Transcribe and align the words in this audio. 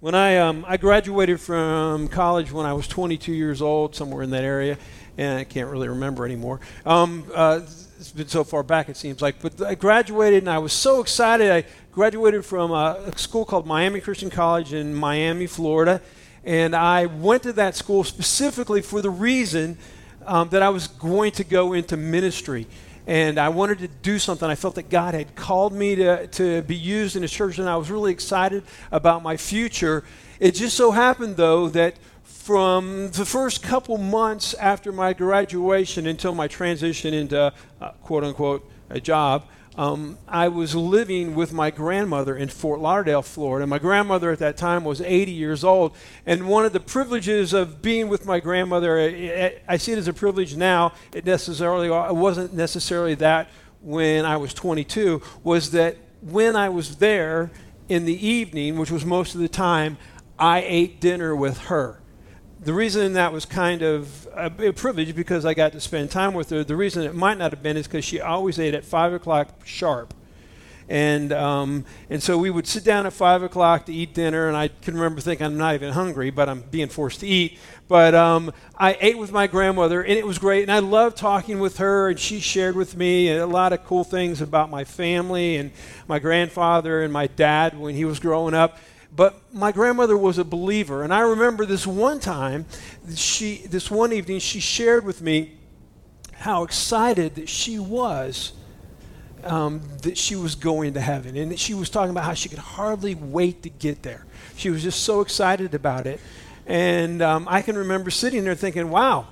When 0.00 0.14
I, 0.14 0.36
um, 0.36 0.66
I 0.68 0.76
graduated 0.76 1.40
from 1.40 2.08
college 2.08 2.52
when 2.52 2.66
I 2.66 2.74
was 2.74 2.86
22 2.86 3.32
years 3.32 3.62
old, 3.62 3.94
somewhere 3.94 4.22
in 4.22 4.28
that 4.28 4.44
area, 4.44 4.76
and 5.16 5.38
I 5.38 5.44
can't 5.44 5.70
really 5.70 5.88
remember 5.88 6.26
anymore. 6.26 6.60
Um, 6.84 7.24
uh, 7.34 7.60
it's 7.98 8.12
been 8.12 8.28
so 8.28 8.44
far 8.44 8.62
back, 8.62 8.90
it 8.90 8.98
seems 8.98 9.22
like. 9.22 9.40
But 9.40 9.62
I 9.62 9.74
graduated, 9.74 10.42
and 10.42 10.50
I 10.50 10.58
was 10.58 10.74
so 10.74 11.00
excited. 11.00 11.50
I 11.50 11.64
graduated 11.92 12.44
from 12.44 12.72
a, 12.72 13.10
school 13.16 13.46
called 13.46 13.66
Miami 13.66 14.00
Christian 14.00 14.28
College 14.28 14.74
in 14.74 14.94
Miami, 14.94 15.46
Florida. 15.46 16.02
And 16.44 16.76
I 16.76 17.06
went 17.06 17.44
to 17.44 17.54
that 17.54 17.74
school 17.74 18.04
specifically 18.04 18.82
for 18.82 19.00
the 19.00 19.08
reason 19.08 19.78
um, 20.26 20.50
that 20.50 20.60
I 20.60 20.68
was 20.68 20.88
going 20.88 21.32
to 21.32 21.44
go 21.44 21.72
into 21.72 21.96
ministry. 21.96 22.66
And 23.06 23.38
I 23.38 23.50
wanted 23.50 23.78
to 23.78 23.88
do 23.88 24.18
something. 24.18 24.48
I 24.48 24.56
felt 24.56 24.74
that 24.74 24.90
God 24.90 25.14
had 25.14 25.36
called 25.36 25.72
me 25.72 25.94
to, 25.96 26.26
to 26.26 26.62
be 26.62 26.74
used 26.74 27.14
in 27.14 27.22
a 27.22 27.28
church, 27.28 27.58
and 27.58 27.68
I 27.68 27.76
was 27.76 27.90
really 27.90 28.12
excited 28.12 28.64
about 28.90 29.22
my 29.22 29.36
future. 29.36 30.02
It 30.40 30.52
just 30.52 30.76
so 30.76 30.90
happened, 30.90 31.36
though, 31.36 31.68
that 31.68 31.94
from 32.24 33.10
the 33.10 33.24
first 33.24 33.62
couple 33.62 33.98
months 33.98 34.54
after 34.54 34.92
my 34.92 35.12
graduation 35.12 36.06
until 36.06 36.34
my 36.34 36.46
transition 36.48 37.14
into 37.14 37.52
uh, 37.80 37.90
quote 38.02 38.24
unquote 38.24 38.68
a 38.88 39.00
job, 39.00 39.44
um, 39.76 40.16
I 40.26 40.48
was 40.48 40.74
living 40.74 41.34
with 41.34 41.52
my 41.52 41.70
grandmother 41.70 42.34
in 42.34 42.48
Fort 42.48 42.80
Lauderdale, 42.80 43.20
Florida. 43.20 43.66
My 43.66 43.78
grandmother 43.78 44.30
at 44.30 44.38
that 44.38 44.56
time 44.56 44.84
was 44.84 45.02
80 45.02 45.32
years 45.32 45.62
old. 45.62 45.94
And 46.24 46.48
one 46.48 46.64
of 46.64 46.72
the 46.72 46.80
privileges 46.80 47.52
of 47.52 47.82
being 47.82 48.08
with 48.08 48.24
my 48.24 48.40
grandmother, 48.40 48.98
I, 49.68 49.76
see 49.76 49.92
it 49.92 49.98
as 49.98 50.08
a 50.08 50.14
privilege 50.14 50.56
now, 50.56 50.92
it 51.12 51.26
necessarily 51.26 51.88
it 51.88 52.14
wasn't 52.16 52.54
necessarily 52.54 53.14
that 53.16 53.48
when 53.82 54.24
I 54.24 54.38
was 54.38 54.54
22, 54.54 55.20
was 55.44 55.72
that 55.72 55.96
when 56.22 56.56
I 56.56 56.70
was 56.70 56.96
there 56.96 57.50
in 57.88 58.06
the 58.06 58.26
evening, 58.26 58.78
which 58.78 58.90
was 58.90 59.04
most 59.04 59.34
of 59.34 59.42
the 59.42 59.48
time, 59.48 59.98
I 60.38 60.62
ate 60.66 61.00
dinner 61.00 61.36
with 61.36 61.58
her 61.58 62.00
the 62.66 62.74
reason 62.74 63.12
that 63.12 63.32
was 63.32 63.44
kind 63.44 63.82
of 63.82 64.26
a, 64.34 64.50
privilege 64.72 65.14
because 65.14 65.44
I 65.46 65.54
got 65.54 65.70
to 65.72 65.80
spend 65.80 66.10
time 66.10 66.34
with 66.34 66.50
her. 66.50 66.64
The 66.64 66.74
reason 66.74 67.04
it 67.04 67.14
might 67.14 67.38
not 67.38 67.52
have 67.52 67.62
been 67.62 67.76
is 67.76 67.86
because 67.86 68.04
she 68.04 68.20
always 68.20 68.58
ate 68.58 68.74
at 68.74 68.84
five 68.84 69.12
o'clock 69.12 69.64
sharp, 69.64 70.12
and 70.88 71.32
um, 71.32 71.84
and 72.10 72.20
so 72.20 72.36
we 72.36 72.50
would 72.50 72.66
sit 72.66 72.82
down 72.82 73.06
at 73.06 73.12
five 73.12 73.44
o'clock 73.44 73.86
to 73.86 73.92
eat 73.92 74.14
dinner, 74.14 74.48
and 74.48 74.56
I 74.56 74.66
can 74.66 74.94
remember 74.94 75.20
thinking 75.20 75.46
I'm 75.46 75.56
not 75.56 75.76
even 75.76 75.92
hungry, 75.92 76.30
but 76.30 76.48
I'm 76.48 76.62
being 76.62 76.88
forced 76.88 77.20
to 77.20 77.28
eat. 77.28 77.56
But 77.86 78.16
um, 78.16 78.52
I 78.76 78.98
ate 79.00 79.16
with 79.16 79.30
my 79.30 79.46
grandmother, 79.46 80.02
and 80.02 80.18
it 80.18 80.26
was 80.26 80.38
great, 80.38 80.62
and 80.62 80.72
I 80.72 80.80
loved 80.80 81.16
talking 81.16 81.60
with 81.60 81.76
her, 81.76 82.08
and 82.08 82.18
she 82.18 82.40
shared 82.40 82.74
with 82.74 82.96
me 82.96 83.30
a 83.30 83.46
lot 83.46 83.74
of 83.74 83.84
cool 83.84 84.02
things 84.02 84.40
about 84.40 84.70
my 84.70 84.82
family 84.82 85.54
and 85.54 85.70
my 86.08 86.18
grandfather 86.18 87.04
and 87.04 87.12
my 87.12 87.28
dad 87.28 87.78
when 87.78 87.94
he 87.94 88.04
was 88.04 88.18
growing 88.18 88.54
up. 88.54 88.76
But 89.16 89.40
my 89.52 89.72
grandmother 89.72 90.16
was 90.16 90.36
a 90.36 90.44
believer, 90.44 91.02
and 91.02 91.12
I 91.12 91.20
remember 91.20 91.64
this 91.64 91.86
one 91.86 92.20
time, 92.20 92.66
she, 93.14 93.66
this 93.66 93.90
one 93.90 94.12
evening, 94.12 94.40
she 94.40 94.60
shared 94.60 95.06
with 95.06 95.22
me 95.22 95.56
how 96.34 96.62
excited 96.64 97.34
that 97.36 97.48
she 97.48 97.78
was 97.78 98.52
um, 99.46 99.80
that 100.02 100.18
she 100.18 100.34
was 100.36 100.54
going 100.54 100.94
to 100.94 101.00
heaven, 101.00 101.36
and 101.36 101.58
she 101.58 101.72
was 101.72 101.88
talking 101.88 102.10
about 102.10 102.24
how 102.24 102.34
she 102.34 102.48
could 102.48 102.58
hardly 102.58 103.14
wait 103.14 103.62
to 103.62 103.70
get 103.70 104.02
there. 104.02 104.26
She 104.56 104.70
was 104.70 104.82
just 104.82 105.02
so 105.02 105.20
excited 105.20 105.74
about 105.74 106.06
it, 106.06 106.20
and 106.66 107.22
um, 107.22 107.46
I 107.48 107.62
can 107.62 107.78
remember 107.78 108.10
sitting 108.10 108.44
there 108.44 108.54
thinking, 108.54 108.90
"Wow, 108.90 109.28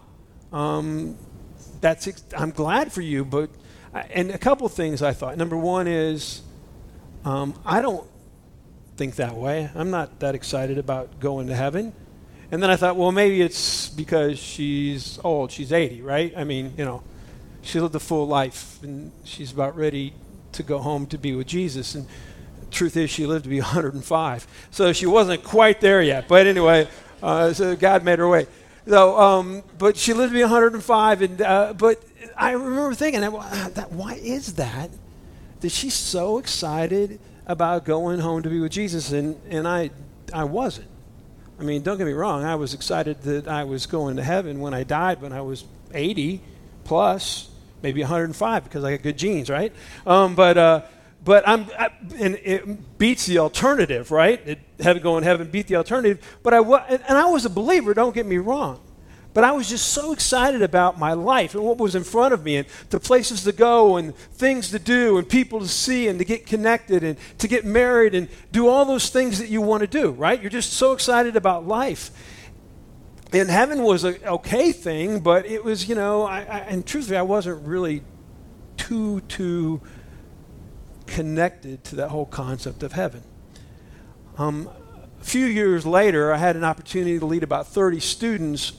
um, 0.53 1.17
that's 1.81 2.07
ex- 2.07 2.25
I'm 2.37 2.51
glad 2.51 2.93
for 2.93 3.01
you." 3.01 3.25
But 3.25 3.51
and 4.11 4.31
a 4.31 4.39
couple 4.39 4.69
things 4.69 5.03
I 5.03 5.12
thought. 5.12 5.37
Number 5.37 5.57
one 5.57 5.89
is 5.89 6.43
um, 7.25 7.55
I 7.65 7.83
don't 7.83 8.07
think 8.97 9.17
that 9.17 9.34
way. 9.34 9.70
I'm 9.75 9.91
not 9.91 10.20
that 10.20 10.34
excited 10.34 10.78
about 10.78 11.20
going 11.20 11.48
to 11.48 11.55
heaven. 11.55 11.92
And 12.50 12.62
then 12.62 12.70
I 12.70 12.77
thought, 12.77 12.97
well, 12.97 13.11
maybe 13.12 13.42
it's 13.42 13.89
because 13.89 14.39
she's 14.39 15.19
old. 15.25 15.50
She's 15.50 15.73
80, 15.73 16.03
right? 16.03 16.33
I 16.37 16.45
mean, 16.45 16.75
you 16.77 16.84
know, 16.84 17.03
she 17.62 17.81
lived 17.81 17.94
a 17.94 18.00
full 18.00 18.27
life 18.27 18.81
and 18.82 19.10
she's 19.25 19.50
about 19.50 19.77
ready 19.77 20.12
to 20.53 20.62
go 20.62 20.78
home 20.78 21.06
to 21.06 21.19
be 21.19 21.34
with 21.34 21.47
Jesus. 21.47 21.94
And 21.94 22.06
truth 22.71 22.97
is, 22.97 23.10
she 23.10 23.27
lived 23.27 23.44
to 23.44 23.50
be 23.50 23.60
105. 23.60 24.47
So 24.71 24.93
she 24.93 25.06
wasn't 25.06 25.43
quite 25.43 25.81
there 25.81 26.03
yet. 26.03 26.28
But 26.28 26.47
anyway, 26.47 26.88
uh, 27.22 27.53
so 27.53 27.75
God 27.75 28.05
made 28.05 28.21
her 28.21 28.28
way. 28.28 28.47
So, 28.87 29.19
um, 29.19 29.65
but 29.78 29.97
she 29.97 30.12
lived 30.12 30.32
to 30.32 30.34
be 30.37 30.43
105. 30.43 31.22
And, 31.22 31.41
uh, 31.43 31.72
but 31.72 32.00
I 32.37 32.53
remember 32.53 32.94
thinking, 32.94 33.22
that, 33.22 33.91
why 33.91 34.15
is 34.15 34.55
that? 34.55 34.91
That 35.61 35.72
she's 35.72 35.94
so 35.94 36.38
excited 36.38 37.19
about 37.47 37.84
going 37.84 38.21
home 38.21 38.43
to 38.43 38.49
be 38.49 38.60
with 38.60 38.72
Jesus, 38.72 39.12
and, 39.12 39.41
and 39.49 39.69
I, 39.69 39.91
I 40.32 40.44
wasn't. 40.44 40.88
I 41.59 41.62
mean, 41.62 41.82
don't 41.82 41.99
get 41.99 42.06
me 42.06 42.12
wrong, 42.12 42.44
I 42.44 42.56
was 42.56 42.75
excited 42.75 43.22
that 43.22 43.47
I 43.47 43.65
was 43.65 43.87
going 43.87 44.16
to 44.16 44.22
heaven 44.22 44.60
when 44.60 44.75
I 44.75 44.82
died 44.82 45.22
when 45.22 45.32
I 45.32 45.41
was 45.41 45.65
80 45.93 46.41
plus, 46.84 47.49
maybe 47.82 48.00
105 48.00 48.65
because 48.65 48.82
I 48.84 48.93
got 48.93 49.03
good 49.03 49.19
genes, 49.19 49.49
right? 49.49 49.72
Um, 50.06 50.34
but, 50.34 50.59
uh, 50.59 50.82
but 51.25 51.47
I'm, 51.47 51.66
I, 51.78 51.91
and 52.19 52.34
it 52.37 52.99
beats 52.99 53.27
the 53.27 53.38
alternative, 53.38 54.11
right? 54.11 54.41
It, 54.47 54.59
heaven 54.81 55.03
going 55.03 55.22
heaven 55.22 55.49
beat 55.50 55.69
the 55.69 55.76
alternative. 55.76 56.38
But 56.43 56.55
I, 56.55 56.59
and 56.61 57.19
I 57.19 57.26
was 57.26 57.44
a 57.44 57.50
believer, 57.50 57.94
don't 57.94 58.15
get 58.15 58.26
me 58.26 58.38
wrong. 58.38 58.81
But 59.34 59.43
I 59.43 59.50
was 59.50 59.69
just 59.69 59.89
so 59.89 60.12
excited 60.12 60.62
about 60.62 60.97
my 60.97 61.12
life 61.12 61.56
and 61.56 61.65
what 61.65 61.77
was 61.77 61.97
in 61.97 62.05
front 62.05 62.33
of 62.33 62.45
me 62.45 62.56
and 62.56 62.69
the 62.91 63.00
places 63.00 63.43
to 63.43 63.53
go 63.53 63.97
and 63.97 64.15
things 64.15 64.71
to 64.71 64.78
do 64.78 65.19
and 65.19 65.28
people 65.28 65.59
to 65.59 65.67
see 65.67 66.06
and 66.06 66.21
to 66.21 66.25
get 66.25 66.47
connected 66.47 67.03
and 67.03 67.19
to 67.39 67.49
get 67.49 67.65
married 67.65 68.15
and 68.15 68.28
do 68.53 68.69
all 68.69 68.84
those 68.84 69.11
things 69.11 69.41
that 69.41 69.49
you 69.49 69.61
want 69.61 69.81
to 69.81 69.89
do, 69.89 70.12
right? 70.12 70.41
You're 70.41 70.50
just 70.50 70.75
so 70.75 70.93
excited 70.93 71.34
about 71.34 71.67
life. 71.67 72.12
And 73.33 73.50
heaven 73.50 73.83
was 73.83 74.05
an 74.05 74.19
okay 74.25 74.71
thing, 74.71 75.19
but 75.19 75.47
it 75.47 75.65
was, 75.65 75.89
you 75.89 75.97
know, 75.97 76.23
I, 76.23 76.43
I, 76.43 76.59
and 76.61 76.87
truthfully, 76.87 77.17
I 77.17 77.23
wasn't 77.23 77.67
really 77.67 78.05
too, 78.77 79.21
too 79.23 79.81
connected 81.06 81.83
to 81.84 81.97
that 81.97 82.11
whole 82.11 82.27
concept 82.27 82.84
of 82.84 82.93
heaven. 82.93 83.25
Um, 84.39 84.71
a 85.21 85.25
few 85.25 85.47
years 85.47 85.84
later, 85.84 86.33
I 86.33 86.37
had 86.37 86.55
an 86.55 86.62
opportunity 86.62 87.19
to 87.19 87.27
lead 87.27 87.43
about 87.43 87.67
30 87.67 87.99
students 87.99 88.75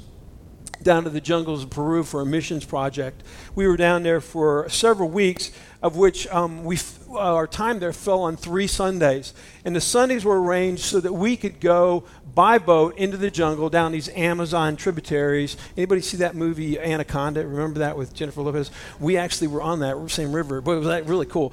down 0.86 1.04
to 1.04 1.10
the 1.10 1.20
jungles 1.20 1.64
of 1.64 1.70
Peru 1.70 2.04
for 2.04 2.22
a 2.22 2.26
missions 2.26 2.64
project. 2.64 3.24
We 3.56 3.68
were 3.68 3.76
down 3.76 4.04
there 4.04 4.22
for 4.22 4.70
several 4.70 5.10
weeks, 5.10 5.52
of 5.82 5.98
which 5.98 6.28
um, 6.28 6.64
we 6.64 6.76
f- 6.76 7.00
uh, 7.10 7.18
our 7.18 7.48
time 7.48 7.80
there 7.80 7.92
fell 7.92 8.22
on 8.22 8.38
three 8.38 8.68
Sundays. 8.68 9.34
And 9.66 9.76
the 9.76 9.82
Sundays 9.82 10.24
were 10.24 10.42
arranged 10.42 10.84
so 10.84 11.02
that 11.02 11.12
we 11.12 11.36
could 11.36 11.60
go 11.60 12.06
by 12.34 12.60
boat 12.60 12.98
into 12.98 13.18
the 13.18 13.32
jungle 13.32 13.70
down 13.70 13.92
these 13.92 14.10
Amazon 14.10 14.76
tributaries. 14.76 15.58
Anybody 15.76 16.02
see 16.02 16.18
that 16.18 16.36
movie 16.36 16.80
Anaconda? 16.80 17.46
Remember 17.46 17.80
that 17.80 17.98
with 17.98 18.14
Jennifer 18.14 18.42
Lopez? 18.42 18.70
We 19.00 19.18
actually 19.18 19.48
were 19.48 19.62
on 19.62 19.80
that 19.80 20.12
same 20.12 20.32
river, 20.32 20.62
but 20.62 20.72
it 20.72 20.78
was 20.78 20.88
like, 20.88 21.10
really 21.10 21.26
cool. 21.26 21.52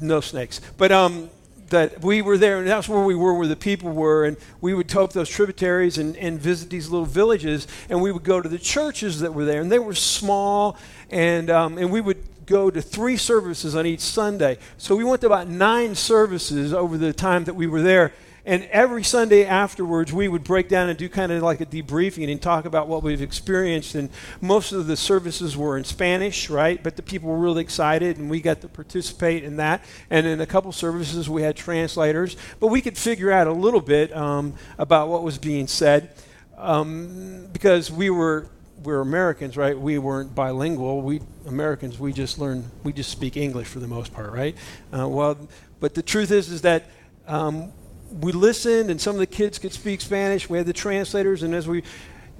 No 0.00 0.20
snakes, 0.20 0.60
but 0.76 0.92
um, 0.92 1.30
that 1.72 2.00
we 2.00 2.22
were 2.22 2.38
there, 2.38 2.58
and 2.58 2.68
that's 2.68 2.88
where 2.88 3.04
we 3.04 3.14
were, 3.14 3.34
where 3.34 3.48
the 3.48 3.56
people 3.56 3.90
were, 3.90 4.24
and 4.24 4.36
we 4.60 4.72
would 4.72 4.94
up 4.96 5.12
those 5.12 5.28
tributaries 5.28 5.98
and, 5.98 6.16
and 6.16 6.38
visit 6.38 6.70
these 6.70 6.88
little 6.88 7.06
villages, 7.06 7.66
and 7.90 8.00
we 8.00 8.12
would 8.12 8.22
go 8.22 8.40
to 8.40 8.48
the 8.48 8.58
churches 8.58 9.20
that 9.20 9.34
were 9.34 9.44
there, 9.44 9.60
and 9.60 9.72
they 9.72 9.78
were 9.78 9.94
small, 9.94 10.76
and, 11.10 11.50
um, 11.50 11.78
and 11.78 11.90
we 11.90 12.00
would 12.00 12.22
go 12.46 12.70
to 12.70 12.80
three 12.82 13.16
services 13.16 13.74
on 13.74 13.86
each 13.86 14.00
Sunday. 14.00 14.58
So 14.78 14.94
we 14.94 15.04
went 15.04 15.20
to 15.22 15.26
about 15.26 15.48
nine 15.48 15.94
services 15.94 16.72
over 16.72 16.96
the 16.98 17.12
time 17.12 17.44
that 17.44 17.54
we 17.54 17.66
were 17.66 17.82
there, 17.82 18.12
and 18.44 18.64
every 18.72 19.04
Sunday 19.04 19.44
afterwards, 19.44 20.12
we 20.12 20.26
would 20.26 20.42
break 20.42 20.68
down 20.68 20.88
and 20.88 20.98
do 20.98 21.08
kind 21.08 21.30
of 21.30 21.42
like 21.42 21.60
a 21.60 21.66
debriefing 21.66 22.30
and 22.30 22.42
talk 22.42 22.64
about 22.64 22.88
what 22.88 23.04
we've 23.04 23.22
experienced. 23.22 23.94
And 23.94 24.10
most 24.40 24.72
of 24.72 24.88
the 24.88 24.96
services 24.96 25.56
were 25.56 25.78
in 25.78 25.84
Spanish, 25.84 26.50
right? 26.50 26.82
But 26.82 26.96
the 26.96 27.02
people 27.02 27.30
were 27.30 27.38
really 27.38 27.62
excited, 27.62 28.18
and 28.18 28.28
we 28.28 28.40
got 28.40 28.60
to 28.62 28.68
participate 28.68 29.44
in 29.44 29.56
that. 29.56 29.84
And 30.10 30.26
in 30.26 30.40
a 30.40 30.46
couple 30.46 30.72
services, 30.72 31.30
we 31.30 31.42
had 31.42 31.54
translators, 31.54 32.36
but 32.58 32.68
we 32.68 32.80
could 32.80 32.98
figure 32.98 33.30
out 33.30 33.46
a 33.46 33.52
little 33.52 33.80
bit 33.80 34.14
um, 34.16 34.54
about 34.76 35.08
what 35.08 35.22
was 35.22 35.38
being 35.38 35.68
said 35.68 36.10
um, 36.58 37.48
because 37.52 37.90
we 37.90 38.10
were 38.10 38.48
we're 38.82 39.00
Americans, 39.00 39.56
right? 39.56 39.78
We 39.78 39.98
weren't 39.98 40.34
bilingual. 40.34 41.02
We 41.02 41.20
Americans, 41.46 42.00
we 42.00 42.12
just 42.12 42.40
learn, 42.40 42.64
we 42.82 42.92
just 42.92 43.10
speak 43.10 43.36
English 43.36 43.68
for 43.68 43.78
the 43.78 43.86
most 43.86 44.12
part, 44.12 44.32
right? 44.32 44.56
Uh, 44.92 45.08
well, 45.08 45.38
but 45.78 45.94
the 45.94 46.02
truth 46.02 46.32
is, 46.32 46.48
is 46.48 46.62
that 46.62 46.86
um, 47.28 47.72
we 48.20 48.32
listened, 48.32 48.90
and 48.90 49.00
some 49.00 49.14
of 49.14 49.20
the 49.20 49.26
kids 49.26 49.58
could 49.58 49.72
speak 49.72 50.00
Spanish. 50.00 50.48
We 50.48 50.58
had 50.58 50.66
the 50.66 50.72
translators, 50.72 51.42
and 51.42 51.54
as 51.54 51.66
we 51.66 51.82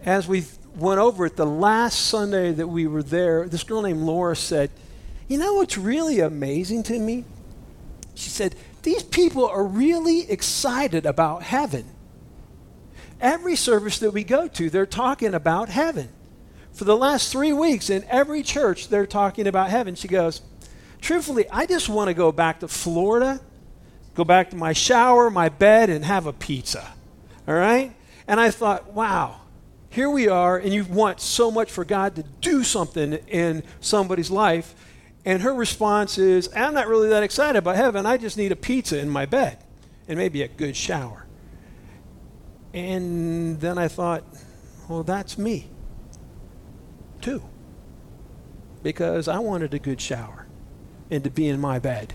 as 0.05 0.27
we 0.27 0.45
went 0.77 0.99
over 0.99 1.27
it, 1.27 1.37
the 1.37 1.47
last 1.47 2.07
Sunday 2.07 2.53
that 2.53 2.67
we 2.67 2.87
were 2.87 3.03
there, 3.03 3.49
this 3.49 3.63
girl 3.63 3.83
named 3.83 4.03
Laura 4.03 4.35
said, 4.35 4.71
"You 5.29 5.39
know 5.39 5.55
what's 5.55 5.79
really 5.79 6.21
amazing 6.21 6.83
to 6.85 6.99
me?" 6.99 7.25
She 8.15 8.31
said, 8.31 8.55
"These 8.83 9.05
people 9.05 9.47
are 9.47 9.65
really 9.65 10.31
excited 10.31 11.07
about 11.07 11.43
heaven. 11.43 11.85
Every 13.21 13.57
service 13.57 13.99
that 14.01 14.13
we 14.13 14.25
go 14.25 14.49
to, 14.49 14.71
they're 14.71 14.87
talking 14.87 15.35
about 15.35 15.69
heaven." 15.69 16.09
For 16.73 16.85
the 16.85 16.97
last 16.97 17.31
three 17.31 17.53
weeks, 17.53 17.91
in 17.91 18.05
every 18.09 18.43
church, 18.43 18.89
they're 18.89 19.07
talking 19.07 19.47
about 19.47 19.69
heaven. 19.69 19.95
She 19.95 20.09
goes, 20.09 20.41
Truthfully, 21.03 21.47
I 21.51 21.67
just 21.67 21.89
want 21.89 22.09
to 22.09 22.15
go 22.15 22.33
back 22.33 22.61
to 22.61 22.69
Florida 22.69 23.41
go 24.15 24.25
back 24.25 24.51
to 24.51 24.57
my 24.57 24.73
shower, 24.73 25.31
my 25.31 25.49
bed, 25.49 25.91
and 25.91 26.05
have 26.05 26.27
a 26.27 26.33
pizza. 26.33 26.93
All 27.47 27.55
right? 27.55 27.95
And 28.27 28.41
I 28.41 28.51
thought, 28.51 28.93
wow, 28.93 29.41
here 29.91 30.09
we 30.09 30.29
are, 30.29 30.57
and 30.57 30.73
you 30.73 30.85
want 30.85 31.21
so 31.21 31.51
much 31.51 31.71
for 31.71 31.85
God 31.85 32.17
to 32.17 32.23
do 32.41 32.65
something 32.65 33.15
in 33.29 33.63
somebody's 33.81 34.31
life. 34.31 34.75
And 35.25 35.43
her 35.43 35.55
response 35.55 36.19
is, 36.19 36.49
I'm 36.55 36.75
not 36.75 36.89
really 36.89 37.09
that 37.11 37.23
excited 37.23 37.59
about 37.59 37.77
heaven. 37.77 38.07
I 38.07 38.17
just 38.17 38.37
need 38.37 38.53
a 38.53 38.57
pizza 38.57 38.99
in 38.99 39.11
my 39.11 39.27
bed 39.27 39.59
and 40.09 40.19
maybe 40.19 40.43
a 40.43 40.49
good 40.49 40.77
shower. 40.77 41.27
And 42.73 43.61
then 43.61 43.77
I 43.77 43.89
thought, 43.89 44.25
well, 44.89 45.03
that's 45.03 45.37
me, 45.37 45.69
too. 47.21 47.43
Because 48.83 49.29
I 49.29 49.39
wanted 49.39 49.75
a 49.75 49.79
good 49.79 50.01
shower 50.01 50.47
and 51.11 51.23
to 51.23 51.31
be 51.31 51.49
in 51.49 51.61
my 51.61 51.79
bed. 51.79 52.15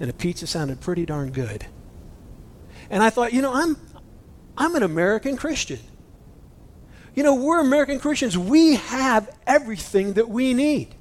And 0.00 0.10
a 0.10 0.12
pizza 0.12 0.46
sounded 0.46 0.80
pretty 0.80 1.06
darn 1.06 1.30
good. 1.30 1.66
And 2.90 3.02
I 3.02 3.10
thought, 3.10 3.32
you 3.32 3.42
know, 3.42 3.52
I'm, 3.52 3.76
I'm 4.56 4.74
an 4.74 4.82
American 4.82 5.36
Christian. 5.36 5.78
You 7.14 7.22
know, 7.22 7.34
we're 7.34 7.60
American 7.60 8.00
Christians. 8.00 8.36
We 8.36 8.74
have 8.76 9.30
everything 9.46 10.14
that 10.14 10.28
we 10.28 10.52
need. 10.52 10.94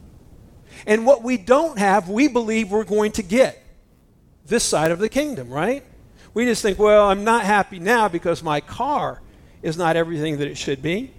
And 0.86 1.06
what 1.06 1.24
we 1.24 1.38
don't 1.38 1.78
have, 1.80 2.10
we 2.10 2.28
believe 2.28 2.72
we're 2.72 2.84
going 2.84 3.12
to 3.14 3.24
get 3.24 3.64
this 4.46 4.64
side 4.64 4.92
of 4.92 5.00
the 5.00 5.10
kingdom, 5.10 5.50
right? 5.50 5.84
We 6.34 6.46
just 6.46 6.62
think, 6.62 6.80
well, 6.80 7.10
I'm 7.10 7.24
not 7.24 7.44
happy 7.44 7.80
now 7.80 8.08
because 8.08 8.44
my 8.44 8.60
car 8.62 9.22
is 9.62 9.78
not 9.78 9.96
everything 9.96 10.38
that 10.38 10.48
it 10.48 10.58
should 10.58 10.82
be, 10.82 11.12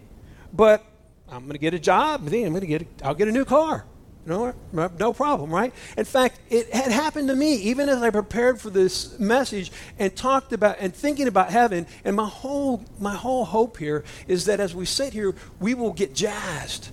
but 0.53 0.85
I'm 1.29 1.41
going 1.41 1.53
to 1.53 1.59
get 1.59 1.75
a 1.75 1.79
job. 1.79 2.27
Then 2.27 2.45
I'm 2.45 2.51
going 2.51 2.61
to 2.61 2.67
get, 2.67 2.83
a, 2.83 2.87
I'll 3.07 3.15
get 3.15 3.29
a 3.29 3.33
new 3.33 3.45
car. 3.45 3.85
No, 4.27 4.55
no 4.73 5.13
problem, 5.13 5.51
right? 5.51 5.75
In 5.99 6.05
fact, 6.07 6.41
it 6.49 6.73
had 6.73 6.91
happened 6.91 7.29
to 7.29 7.37
me 7.37 7.57
even 7.57 7.91
as 7.91 8.03
I 8.03 8.09
prepared 8.09 8.59
for 8.59 8.71
this 8.71 9.19
message 9.19 9.71
and 9.99 10.17
talked 10.17 10.55
about 10.55 10.77
and 10.81 10.95
thinking 10.95 11.29
about 11.29 11.51
heaven. 11.51 11.87
And 12.05 12.17
my 12.17 12.27
whole 12.27 12.83
my 12.99 13.15
whole 13.15 13.45
hope 13.45 13.77
here 13.77 14.03
is 14.27 14.47
that 14.47 14.61
as 14.61 14.75
we 14.75 14.87
sit 14.87 15.13
here, 15.13 15.35
we 15.61 15.75
will 15.75 15.93
get 15.93 16.15
jazzed 16.15 16.89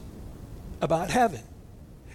about 0.82 1.10
heaven. 1.10 1.42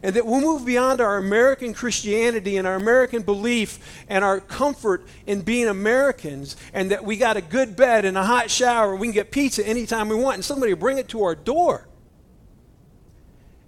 And 0.03 0.15
that 0.15 0.27
we'll 0.27 0.43
move 0.43 0.67
beyond 0.67 1.01
our 1.01 1.17
American 1.17 1.73
Christianity 1.73 2.59
and 2.59 2.67
our 2.67 2.75
American 2.75 3.23
belief 3.23 4.05
and 4.09 4.23
our 4.23 4.41
comfort 4.41 5.07
in 5.27 5.41
being 5.41 5.67
Americans, 5.67 6.57
and 6.75 6.91
that 6.91 7.05
we 7.05 7.17
got 7.17 7.39
a 7.39 7.41
good 7.41 7.75
bed 7.75 8.05
and 8.05 8.19
a 8.19 8.23
hot 8.23 8.51
shower, 8.51 8.93
and 8.93 9.01
we 9.01 9.07
can 9.07 9.15
get 9.15 9.31
pizza 9.31 9.67
anytime 9.67 10.11
we 10.11 10.15
want, 10.15 10.35
and 10.35 10.45
somebody 10.45 10.75
bring 10.75 10.99
it 10.99 11.09
to 11.09 11.23
our 11.25 11.35
door 11.35 11.89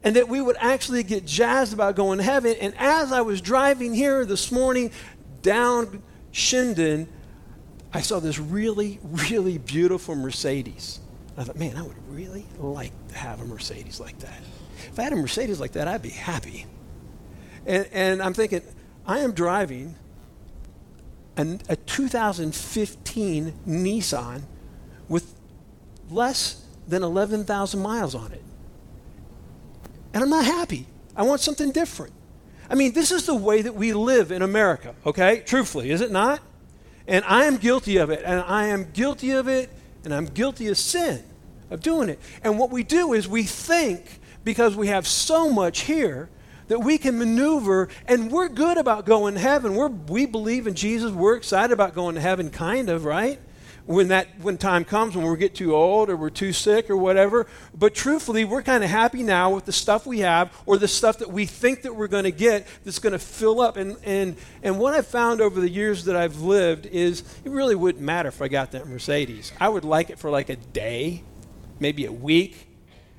and 0.05 0.17
that 0.17 0.29
we 0.29 0.41
would 0.41 0.57
actually 0.61 1.03
get 1.03 1.25
jazzed 1.25 1.73
about 1.73 1.97
going 1.97 2.19
to 2.19 2.25
heaven. 2.25 2.55
And 2.61 2.75
as 2.79 3.13
I 3.13 3.21
was 3.21 3.41
driving 3.41 3.95
here 3.95 4.25
this 4.25 4.53
morning 4.53 4.91
down 5.43 6.03
Shendon, 6.33 7.09
I 7.93 8.01
saw 8.01 8.21
this 8.21 8.39
really, 8.39 9.01
really 9.03 9.59
beautiful 9.59 10.15
Mercedes. 10.15 11.01
I 11.37 11.45
thought, 11.45 11.57
man, 11.57 11.77
I 11.77 11.83
would 11.83 11.97
really 12.09 12.47
like 12.59 12.93
to 13.09 13.15
have 13.17 13.41
a 13.41 13.45
Mercedes 13.45 14.01
like 14.01 14.19
that. 14.21 14.41
If 14.91 14.99
I 14.99 15.05
had 15.05 15.13
a 15.13 15.17
Mercedes 15.17 15.61
like 15.61 15.73
that, 15.73 15.89
I'd 15.89 16.03
be 16.03 16.11
happy. 16.11 16.67
And, 17.67 17.89
and 17.93 18.23
I'm 18.23 18.35
thinking, 18.35 18.63
I 19.07 19.21
am 19.21 19.33
driving 19.33 19.95
an, 21.37 21.61
a 21.69 21.77
2015 21.77 23.55
Nissan 23.67 24.43
with 25.09 25.35
less 26.11 26.65
than 26.87 27.03
11,000 27.03 27.81
miles 27.81 28.15
on 28.15 28.33
it 28.33 28.43
and 30.19 30.25
I'm 30.25 30.31
not 30.31 30.45
happy. 30.45 30.85
I 31.15 31.23
want 31.23 31.41
something 31.41 31.71
different. 31.71 32.13
I 32.69 32.75
mean, 32.75 32.93
this 32.93 33.13
is 33.13 33.25
the 33.25 33.37
way 33.37 33.63
that 33.63 33.77
we 33.77 33.93
live 33.93 34.33
in 34.33 34.43
America, 34.43 34.97
okay? 35.07 35.45
Truthfully, 35.47 35.93
is 35.93 36.01
it 36.01 36.11
not? 36.11 36.41
And 37.07 37.25
I 37.25 37.45
am 37.45 37.57
guilty 37.57 37.99
of 37.99 38.11
it, 38.11 38.23
and 38.25 38.41
I 38.41 38.67
am 38.67 38.91
guilty 38.91 39.31
of 39.31 39.47
it, 39.47 39.71
and 40.05 40.13
I'm 40.13 40.27
guilty 40.27 40.67
of 40.67 40.77
sin, 40.77 41.23
of 41.71 41.81
doing 41.83 42.09
it. 42.09 42.19
And 42.43 42.59
what 42.59 42.71
we 42.71 42.83
do 42.83 43.13
is 43.13 43.29
we 43.29 43.45
think, 43.45 44.21
because 44.43 44.75
we 44.75 44.89
have 44.89 45.07
so 45.07 45.49
much 45.51 45.83
here, 45.83 46.29
that 46.67 46.81
we 46.81 46.99
can 46.99 47.17
maneuver, 47.17 47.89
and 48.07 48.29
we're 48.29 48.49
good 48.49 48.77
about 48.77 49.07
going 49.07 49.35
to 49.35 49.41
heaven. 49.41 49.77
We're, 49.77 49.87
we 49.87 50.27
believe 50.27 50.67
in 50.67 50.75
Jesus. 50.75 51.13
We're 51.13 51.37
excited 51.37 51.73
about 51.73 51.95
going 51.95 52.17
to 52.17 52.21
heaven, 52.21 52.51
kind 52.51 52.89
of, 52.89 53.05
right? 53.05 53.39
When 53.89 54.09
that 54.09 54.29
when 54.43 54.59
time 54.59 54.85
comes 54.85 55.17
when 55.17 55.27
we 55.27 55.37
get 55.39 55.55
too 55.55 55.75
old 55.75 56.11
or 56.11 56.17
we're 56.17 56.29
too 56.29 56.53
sick 56.53 56.91
or 56.91 56.97
whatever 56.97 57.47
but 57.75 57.95
truthfully 57.95 58.45
we're 58.45 58.63
kind 58.63 58.85
of 58.85 58.91
happy 58.91 59.23
now 59.23 59.49
with 59.55 59.65
the 59.65 59.73
stuff 59.73 60.07
we 60.07 60.19
have 60.19 60.53
or 60.67 60.77
the 60.77 60.87
stuff 60.87 61.17
that 61.17 61.33
we 61.33 61.47
think 61.47 61.81
that 61.81 61.97
we're 61.97 62.07
going 62.07 62.25
to 62.25 62.31
get 62.31 62.67
that's 62.85 62.99
going 62.99 63.15
to 63.15 63.19
fill 63.19 63.63
up. 63.63 63.79
And 63.79 63.97
and 64.05 64.37
and 64.63 64.79
what 64.79 64.93
i've 64.93 65.07
found 65.07 65.41
over 65.41 65.59
the 65.59 65.71
years 65.71 66.05
that 66.05 66.17
i've 66.17 66.41
lived 66.43 66.85
is 66.85 67.23
it 67.45 67.51
really 67.51 67.75
wouldn't 67.75 68.05
matter 68.05 68.29
if 68.29 68.43
i 68.43 68.49
got 68.49 68.73
that 68.73 68.87
mercedes. 68.87 69.53
I 69.59 69.71
would 69.71 69.85
like 69.85 70.11
it 70.11 70.19
for 70.19 70.31
like 70.31 70.51
a 70.51 70.57
day 70.57 71.23
maybe 71.81 72.05
a 72.05 72.13
week 72.13 72.68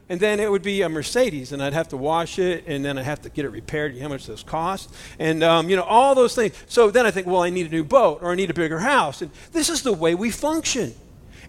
and 0.10 0.20
then 0.20 0.40
it 0.40 0.50
would 0.50 0.64
be 0.64 0.82
a 0.82 0.90
Mercedes, 0.90 1.52
and 1.52 1.62
I'd 1.62 1.74
have 1.74 1.90
to 1.90 1.98
wash 1.98 2.40
it, 2.40 2.64
and 2.66 2.84
then 2.84 2.98
I'd 2.98 3.06
have 3.06 3.22
to 3.22 3.30
get 3.30 3.46
it 3.46 3.50
repaired. 3.50 3.96
How 4.00 4.08
much 4.08 4.22
does 4.22 4.28
this 4.28 4.44
cost? 4.44 4.92
And 5.20 5.44
um, 5.44 5.70
you 5.70 5.76
know 5.76 5.84
all 5.84 6.16
those 6.16 6.34
things. 6.34 6.56
So 6.68 6.90
then 6.90 7.06
I 7.06 7.12
think, 7.12 7.28
well, 7.28 7.44
I 7.44 7.52
need 7.52 7.68
a 7.68 7.70
new 7.70 7.84
boat, 7.84 8.20
or 8.24 8.32
I 8.32 8.36
need 8.36 8.50
a 8.50 8.54
bigger 8.56 8.80
house. 8.80 9.22
And 9.22 9.30
this 9.52 9.70
is 9.70 9.84
the 9.84 9.94
way 9.94 10.16
we 10.16 10.32
function, 10.32 10.94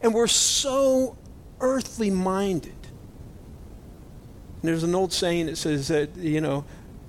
and 0.03 0.12
we're 0.12 0.27
so 0.27 1.17
earthly 1.61 2.11
minded. 2.11 2.75
And 4.61 4.69
there's 4.69 4.83
an 4.83 4.95
old 4.95 5.15
saying 5.15 5.47
that 5.47 5.57
says 5.57 5.89
that 5.89 6.15
you 6.19 6.43
know 6.43 6.67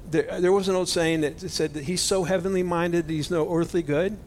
there, 0.09 0.39
there 0.39 0.53
was 0.53 0.69
an 0.69 0.75
old 0.75 0.87
saying 0.87 1.21
that 1.21 1.41
said 1.41 1.73
that 1.73 1.83
he's 1.83 2.01
so 2.01 2.23
heavenly 2.23 2.63
minded 2.63 3.09
that 3.09 3.13
he's 3.13 3.29
no 3.29 3.53
earthly 3.53 3.81
good. 3.81 4.17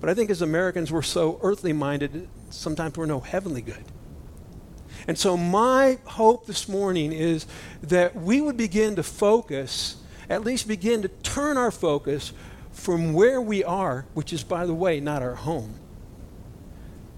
But 0.00 0.10
I 0.10 0.14
think 0.14 0.30
as 0.30 0.42
Americans, 0.42 0.90
we're 0.90 1.02
so 1.02 1.38
earthly 1.42 1.72
minded, 1.72 2.28
sometimes 2.50 2.96
we're 2.96 3.06
no 3.06 3.20
heavenly 3.20 3.62
good. 3.62 3.84
And 5.08 5.18
so, 5.18 5.38
my 5.38 5.98
hope 6.04 6.46
this 6.46 6.68
morning 6.68 7.12
is 7.12 7.46
that 7.82 8.14
we 8.14 8.42
would 8.42 8.58
begin 8.58 8.94
to 8.96 9.02
focus, 9.02 9.96
at 10.28 10.44
least 10.44 10.68
begin 10.68 11.00
to 11.00 11.08
turn 11.08 11.56
our 11.56 11.70
focus 11.70 12.34
from 12.72 13.14
where 13.14 13.40
we 13.40 13.64
are, 13.64 14.04
which 14.12 14.34
is, 14.34 14.44
by 14.44 14.66
the 14.66 14.74
way, 14.74 15.00
not 15.00 15.22
our 15.22 15.34
home, 15.34 15.80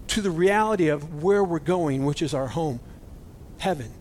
to 0.06 0.22
the 0.22 0.30
reality 0.30 0.86
of 0.86 1.20
where 1.20 1.42
we're 1.42 1.58
going, 1.58 2.04
which 2.04 2.22
is 2.22 2.32
our 2.32 2.46
home, 2.46 2.78
heaven. 3.58 3.92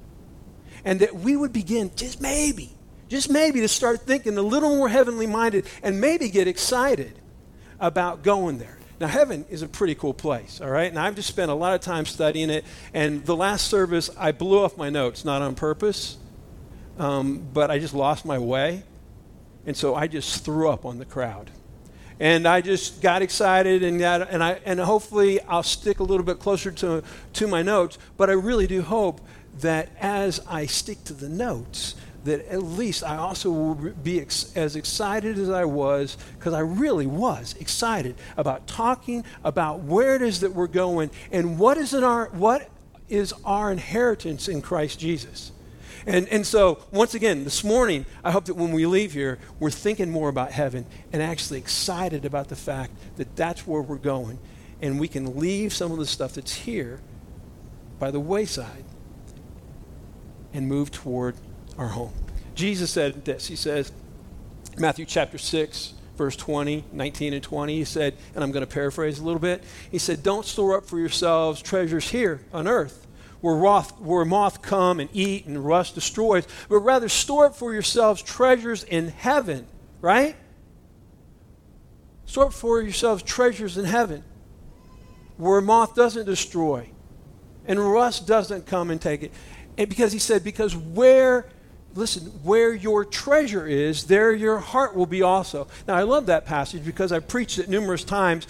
And 0.86 1.00
that 1.00 1.16
we 1.16 1.36
would 1.36 1.52
begin, 1.52 1.90
just 1.96 2.22
maybe, 2.22 2.70
just 3.08 3.28
maybe, 3.28 3.60
to 3.62 3.68
start 3.68 4.02
thinking 4.02 4.38
a 4.38 4.44
little 4.44 4.70
more 4.70 4.90
heavenly 4.90 5.26
minded 5.26 5.66
and 5.82 6.00
maybe 6.00 6.30
get 6.30 6.48
excited 6.48 7.18
about 7.80 8.22
going 8.22 8.60
there. 8.60 8.79
Now, 9.00 9.08
heaven 9.08 9.46
is 9.50 9.62
a 9.62 9.68
pretty 9.68 9.96
cool 9.96 10.14
place, 10.14 10.60
all 10.60 10.70
right? 10.70 10.90
And 10.90 11.00
I've 11.00 11.16
just 11.16 11.30
spent 11.30 11.50
a 11.50 11.54
lot 11.54 11.74
of 11.74 11.80
time 11.80 12.06
studying 12.06 12.50
it. 12.50 12.66
And 12.94 13.26
the 13.26 13.36
last 13.36 13.68
service, 13.68 14.10
I 14.18 14.34
blew 14.34 14.62
off 14.62 14.76
my 14.76 14.90
notes, 14.90 15.24
not 15.24 15.42
on 15.42 15.56
purpose, 15.56 16.18
um, 16.98 17.48
but 17.54 17.72
I 17.72 17.80
just 17.80 17.94
lost 17.94 18.26
my 18.26 18.38
way. 18.38 18.84
And 19.66 19.78
so 19.78 19.96
I 19.96 20.08
just 20.08 20.44
threw 20.44 20.70
up 20.70 20.86
on 20.86 20.98
the 20.98 21.06
crowd. 21.06 21.50
And 22.20 22.46
I 22.46 22.60
just 22.60 23.02
got 23.02 23.22
excited, 23.22 23.84
and, 23.84 23.98
got, 24.00 24.30
and, 24.30 24.44
I, 24.44 24.60
and 24.66 24.78
hopefully 24.82 25.40
I'll 25.44 25.64
stick 25.64 26.00
a 26.00 26.04
little 26.04 26.26
bit 26.26 26.40
closer 26.40 26.70
to, 26.70 27.02
to 27.34 27.48
my 27.48 27.62
notes. 27.62 27.98
But 28.18 28.30
I 28.30 28.34
really 28.34 28.68
do 28.68 28.82
hope 28.82 29.22
that 29.60 29.90
as 30.02 30.42
I 30.46 30.66
stick 30.66 31.06
to 31.06 31.14
the 31.14 31.30
notes, 31.30 31.96
that 32.24 32.46
at 32.48 32.64
least 32.64 33.04
I 33.04 33.18
also 33.18 33.50
will 33.50 33.76
be 33.76 34.20
ex- 34.20 34.56
as 34.56 34.76
excited 34.76 35.38
as 35.38 35.50
I 35.50 35.66
was, 35.66 36.18
because 36.38 36.54
I 36.54 36.60
really 36.60 37.08
was 37.08 37.56
excited 37.60 38.16
about 38.38 38.68
talking 38.68 39.24
about 39.44 39.82
where 39.82 40.16
it 40.16 40.22
is 40.22 40.42
that 40.42 40.54
we're 40.54 40.68
going 40.68 41.12
and 41.32 41.58
what 41.58 41.78
is, 41.78 41.94
in 41.94 42.04
our, 42.04 42.30
what 42.30 42.70
is 43.08 43.34
our 43.46 43.72
inheritance 43.72 44.48
in 44.48 44.62
Christ 44.62 45.00
Jesus. 45.00 45.52
And, 46.06 46.28
and 46.30 46.46
so, 46.46 46.80
once 46.92 47.14
again, 47.14 47.44
this 47.44 47.64
morning, 47.64 48.06
I 48.24 48.32
hope 48.32 48.46
that 48.46 48.56
when 48.56 48.72
we 48.72 48.86
leave 48.86 49.14
here, 49.14 49.38
we're 49.60 49.70
thinking 49.70 50.10
more 50.10 50.30
about 50.30 50.52
heaven 50.52 50.86
and 51.12 51.22
actually 51.22 51.60
excited 51.60 52.26
about 52.26 52.48
the 52.48 52.56
fact 52.56 52.94
that 53.18 53.36
that's 53.36 53.68
where 53.68 53.82
we're 53.82 53.98
going. 53.98 54.40
And 54.82 55.00
we 55.00 55.08
can 55.08 55.38
leave 55.38 55.74
some 55.74 55.92
of 55.92 55.98
the 55.98 56.06
stuff 56.06 56.34
that's 56.34 56.54
here 56.54 57.02
by 58.00 58.12
the 58.12 58.20
wayside 58.20 58.86
and 60.54 60.68
move 60.68 60.90
toward 60.90 61.36
our 61.80 61.88
home. 61.88 62.12
Jesus 62.56 62.92
said 62.92 63.24
this. 63.26 63.48
He 63.48 63.56
says, 63.56 63.92
Matthew 64.78 65.06
chapter 65.06 65.38
6, 65.38 65.94
verse 66.18 66.36
20, 66.36 66.84
19 66.92 67.34
and 67.34 67.42
20, 67.42 67.76
he 67.76 67.86
said, 67.86 68.16
and 68.36 68.44
I'm 68.44 68.52
going 68.52 68.66
to 68.66 68.72
paraphrase 68.72 69.20
a 69.20 69.24
little 69.24 69.40
bit. 69.40 69.64
He 69.90 69.98
said, 69.98 70.22
Don't 70.22 70.46
store 70.46 70.78
up 70.78 70.86
for 70.86 71.00
yourselves 71.00 71.62
treasures 71.62 72.10
here 72.10 72.42
on 72.54 72.68
earth, 72.68 73.08
where, 73.40 73.56
moth, 73.56 73.98
where 74.02 74.26
moth 74.26 74.62
come 74.62 75.00
and 75.00 75.10
eat 75.14 75.46
and 75.46 75.66
rust 75.66 75.96
destroys, 75.96 76.46
but 76.68 76.80
rather 76.80 77.08
store 77.08 77.46
up 77.46 77.56
for 77.56 77.74
yourselves 77.74 78.22
treasures 78.22 78.84
in 78.84 79.08
heaven, 79.08 79.66
right? 80.02 80.36
Store 82.26 82.48
up 82.48 82.54
for 82.54 82.82
yourselves 82.82 83.24
treasures 83.24 83.78
in 83.78 83.86
heaven, 83.86 84.26
where 85.38 85.62
moth 85.62 85.96
doesn't 85.96 86.26
destroy 86.26 86.90
and 87.66 87.80
rust 87.80 88.28
doesn't 88.28 88.66
come 88.66 88.92
and 88.92 89.02
take 89.02 89.24
it. 89.24 89.32
And 89.78 89.88
because 89.88 90.12
he 90.12 90.20
said, 90.20 90.44
because 90.44 90.76
where 90.76 91.46
listen, 91.96 92.24
where 92.44 92.74
your 92.74 93.06
treasure 93.06 93.68
is, 93.68 94.06
there 94.06 94.34
your 94.34 94.60
heart 94.60 94.96
will 94.96 95.06
be 95.06 95.22
also. 95.22 95.68
Now, 95.88 95.96
I 95.96 96.04
love 96.04 96.26
that 96.28 96.46
passage 96.46 96.86
because 96.86 97.12
I've 97.12 97.28
preached 97.28 97.60
it 97.60 97.70
numerous 97.70 98.04
times 98.04 98.48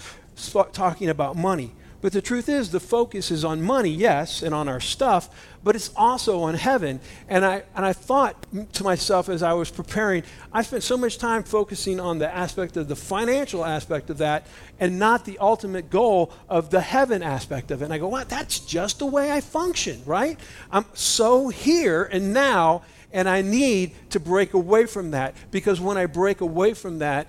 talking 0.72 1.08
about 1.08 1.36
money. 1.36 1.72
But 2.02 2.12
the 2.12 2.22
truth 2.22 2.48
is, 2.48 2.70
the 2.70 2.80
focus 2.80 3.30
is 3.30 3.44
on 3.44 3.60
money, 3.60 3.90
yes, 3.90 4.42
and 4.42 4.54
on 4.54 4.68
our 4.68 4.80
stuff, 4.80 5.28
but 5.62 5.76
it's 5.76 5.90
also 5.94 6.40
on 6.40 6.54
heaven. 6.54 6.98
And 7.28 7.44
I, 7.44 7.62
and 7.76 7.84
I 7.84 7.92
thought 7.92 8.46
to 8.72 8.84
myself 8.84 9.28
as 9.28 9.42
I 9.42 9.52
was 9.52 9.70
preparing, 9.70 10.22
I 10.50 10.62
spent 10.62 10.82
so 10.82 10.96
much 10.96 11.18
time 11.18 11.42
focusing 11.42 12.00
on 12.00 12.18
the 12.18 12.34
aspect 12.34 12.78
of 12.78 12.88
the 12.88 12.96
financial 12.96 13.66
aspect 13.66 14.08
of 14.08 14.16
that 14.18 14.46
and 14.78 14.98
not 14.98 15.26
the 15.26 15.38
ultimate 15.40 15.90
goal 15.90 16.32
of 16.48 16.70
the 16.70 16.80
heaven 16.80 17.22
aspect 17.22 17.70
of 17.70 17.82
it. 17.82 17.86
And 17.86 17.92
I 17.92 17.98
go, 17.98 18.08
well, 18.08 18.24
that's 18.26 18.60
just 18.60 18.98
the 18.98 19.06
way 19.06 19.30
I 19.30 19.42
function, 19.42 20.00
right? 20.06 20.38
I'm 20.72 20.86
so 20.94 21.48
here 21.48 22.04
and 22.04 22.32
now, 22.32 22.82
and 23.12 23.28
I 23.28 23.42
need 23.42 23.92
to 24.10 24.20
break 24.20 24.54
away 24.54 24.86
from 24.86 25.10
that 25.12 25.34
because 25.50 25.80
when 25.80 25.96
I 25.96 26.06
break 26.06 26.40
away 26.40 26.74
from 26.74 26.98
that, 27.00 27.26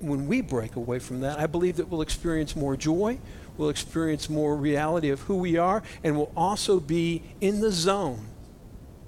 when 0.00 0.26
we 0.26 0.40
break 0.40 0.76
away 0.76 0.98
from 0.98 1.20
that, 1.20 1.38
I 1.38 1.46
believe 1.46 1.76
that 1.76 1.88
we'll 1.88 2.02
experience 2.02 2.56
more 2.56 2.76
joy, 2.76 3.18
we'll 3.56 3.68
experience 3.68 4.28
more 4.28 4.56
reality 4.56 5.10
of 5.10 5.20
who 5.20 5.36
we 5.36 5.56
are, 5.56 5.82
and 6.02 6.16
we'll 6.16 6.32
also 6.36 6.80
be 6.80 7.22
in 7.40 7.60
the 7.60 7.70
zone 7.70 8.26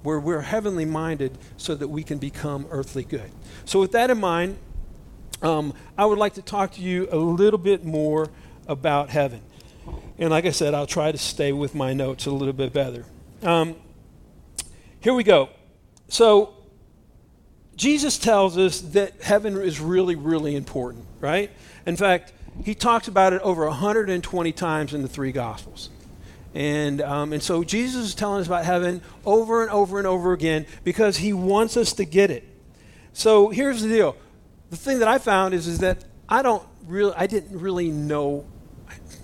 where 0.02 0.18
we're 0.18 0.40
heavenly 0.40 0.84
minded 0.84 1.38
so 1.56 1.74
that 1.74 1.88
we 1.88 2.02
can 2.02 2.18
become 2.18 2.66
earthly 2.70 3.04
good. 3.04 3.30
So, 3.64 3.80
with 3.80 3.92
that 3.92 4.10
in 4.10 4.18
mind, 4.18 4.58
um, 5.42 5.74
I 5.96 6.04
would 6.06 6.18
like 6.18 6.34
to 6.34 6.42
talk 6.42 6.72
to 6.72 6.80
you 6.80 7.08
a 7.10 7.16
little 7.16 7.58
bit 7.58 7.84
more 7.84 8.28
about 8.66 9.10
heaven. 9.10 9.40
And 10.18 10.30
like 10.30 10.44
I 10.44 10.50
said, 10.50 10.74
I'll 10.74 10.86
try 10.86 11.10
to 11.10 11.18
stay 11.18 11.52
with 11.52 11.74
my 11.74 11.92
notes 11.92 12.26
a 12.26 12.30
little 12.30 12.52
bit 12.52 12.72
better. 12.72 13.04
Um, 13.42 13.76
here 15.00 15.14
we 15.14 15.24
go. 15.24 15.48
So, 16.12 16.52
Jesus 17.74 18.18
tells 18.18 18.58
us 18.58 18.82
that 18.82 19.22
heaven 19.22 19.56
is 19.56 19.80
really, 19.80 20.14
really 20.14 20.56
important, 20.56 21.06
right? 21.20 21.50
In 21.86 21.96
fact, 21.96 22.34
he 22.66 22.74
talks 22.74 23.08
about 23.08 23.32
it 23.32 23.40
over 23.40 23.66
120 23.66 24.52
times 24.52 24.92
in 24.92 25.00
the 25.00 25.08
three 25.08 25.32
Gospels. 25.32 25.88
And, 26.54 27.00
um, 27.00 27.32
and 27.32 27.42
so 27.42 27.64
Jesus 27.64 28.04
is 28.04 28.14
telling 28.14 28.42
us 28.42 28.46
about 28.46 28.66
heaven 28.66 29.00
over 29.24 29.62
and 29.62 29.70
over 29.70 29.96
and 29.96 30.06
over 30.06 30.34
again 30.34 30.66
because 30.84 31.16
he 31.16 31.32
wants 31.32 31.78
us 31.78 31.94
to 31.94 32.04
get 32.04 32.30
it. 32.30 32.46
So 33.14 33.48
here's 33.48 33.80
the 33.80 33.88
deal. 33.88 34.14
The 34.68 34.76
thing 34.76 34.98
that 34.98 35.08
I 35.08 35.16
found 35.16 35.54
is, 35.54 35.66
is 35.66 35.78
that 35.78 36.04
I 36.28 36.42
don't 36.42 36.62
really, 36.86 37.14
I 37.16 37.26
didn't 37.26 37.58
really 37.58 37.90
know, 37.90 38.44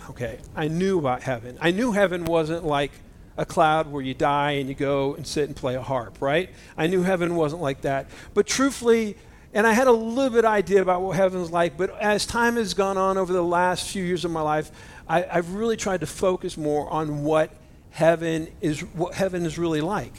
okay, 0.08 0.38
I 0.56 0.68
knew 0.68 0.98
about 0.98 1.22
heaven. 1.22 1.58
I 1.60 1.70
knew 1.70 1.92
heaven 1.92 2.24
wasn't 2.24 2.64
like 2.64 2.92
a 3.38 3.46
cloud 3.46 3.90
where 3.90 4.02
you 4.02 4.12
die 4.12 4.52
and 4.52 4.68
you 4.68 4.74
go 4.74 5.14
and 5.14 5.26
sit 5.26 5.44
and 5.44 5.56
play 5.56 5.76
a 5.76 5.80
harp, 5.80 6.20
right? 6.20 6.50
I 6.76 6.88
knew 6.88 7.02
heaven 7.02 7.36
wasn't 7.36 7.62
like 7.62 7.82
that. 7.82 8.08
But 8.34 8.46
truthfully, 8.46 9.16
and 9.54 9.66
I 9.66 9.72
had 9.72 9.86
a 9.86 9.92
little 9.92 10.30
bit 10.30 10.44
idea 10.44 10.82
about 10.82 11.02
what 11.02 11.16
heaven's 11.16 11.50
like, 11.50 11.76
but 11.76 11.96
as 12.00 12.26
time 12.26 12.56
has 12.56 12.74
gone 12.74 12.98
on 12.98 13.16
over 13.16 13.32
the 13.32 13.42
last 13.42 13.88
few 13.88 14.02
years 14.02 14.24
of 14.24 14.32
my 14.32 14.42
life, 14.42 14.72
I, 15.08 15.22
have 15.22 15.54
really 15.54 15.76
tried 15.76 16.00
to 16.00 16.06
focus 16.06 16.56
more 16.56 16.90
on 16.90 17.22
what 17.22 17.50
heaven 17.90 18.48
is, 18.60 18.80
what 18.80 19.14
heaven 19.14 19.46
is 19.46 19.56
really 19.56 19.80
like, 19.80 20.12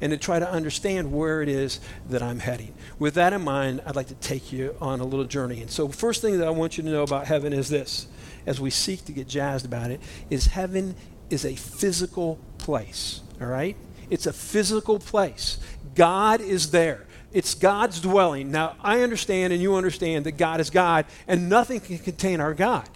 and 0.00 0.12
to 0.12 0.16
try 0.16 0.38
to 0.38 0.48
understand 0.48 1.12
where 1.12 1.42
it 1.42 1.48
is 1.48 1.80
that 2.08 2.22
I'm 2.22 2.38
heading. 2.38 2.72
With 3.00 3.14
that 3.14 3.32
in 3.32 3.42
mind, 3.42 3.82
I'd 3.84 3.96
like 3.96 4.08
to 4.08 4.14
take 4.14 4.52
you 4.52 4.76
on 4.80 5.00
a 5.00 5.04
little 5.04 5.26
journey. 5.26 5.60
And 5.60 5.70
so, 5.70 5.88
first 5.88 6.22
thing 6.22 6.38
that 6.38 6.46
I 6.46 6.50
want 6.50 6.78
you 6.78 6.84
to 6.84 6.88
know 6.88 7.02
about 7.02 7.26
heaven 7.26 7.52
is 7.52 7.68
this: 7.68 8.06
as 8.46 8.60
we 8.60 8.70
seek 8.70 9.04
to 9.06 9.12
get 9.12 9.28
jazzed 9.28 9.66
about 9.66 9.90
it, 9.90 10.00
is 10.30 10.46
heaven 10.46 10.94
is 11.28 11.44
a 11.44 11.54
physical 11.54 12.38
place, 12.70 13.20
all 13.40 13.48
right? 13.48 13.76
It's 14.10 14.26
a 14.26 14.32
physical 14.32 15.00
place. 15.00 15.58
God 15.96 16.40
is 16.40 16.70
there. 16.70 17.04
It's 17.32 17.52
God's 17.52 18.00
dwelling. 18.00 18.52
Now, 18.52 18.76
I 18.80 19.02
understand 19.02 19.52
and 19.52 19.60
you 19.60 19.74
understand 19.74 20.26
that 20.26 20.32
God 20.32 20.60
is 20.60 20.70
God 20.70 21.04
and 21.26 21.48
nothing 21.48 21.80
can 21.80 21.98
contain 21.98 22.40
our 22.40 22.54
God. 22.54 22.88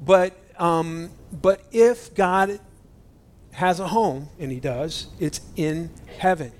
But, 0.00 0.38
um, 0.56 1.10
but 1.32 1.62
if 1.72 2.14
God 2.14 2.60
has 3.50 3.80
a 3.80 3.88
home, 3.88 4.28
and 4.38 4.52
He 4.52 4.60
does, 4.60 5.08
it's 5.18 5.40
in 5.56 5.90
heaven. 6.18 6.52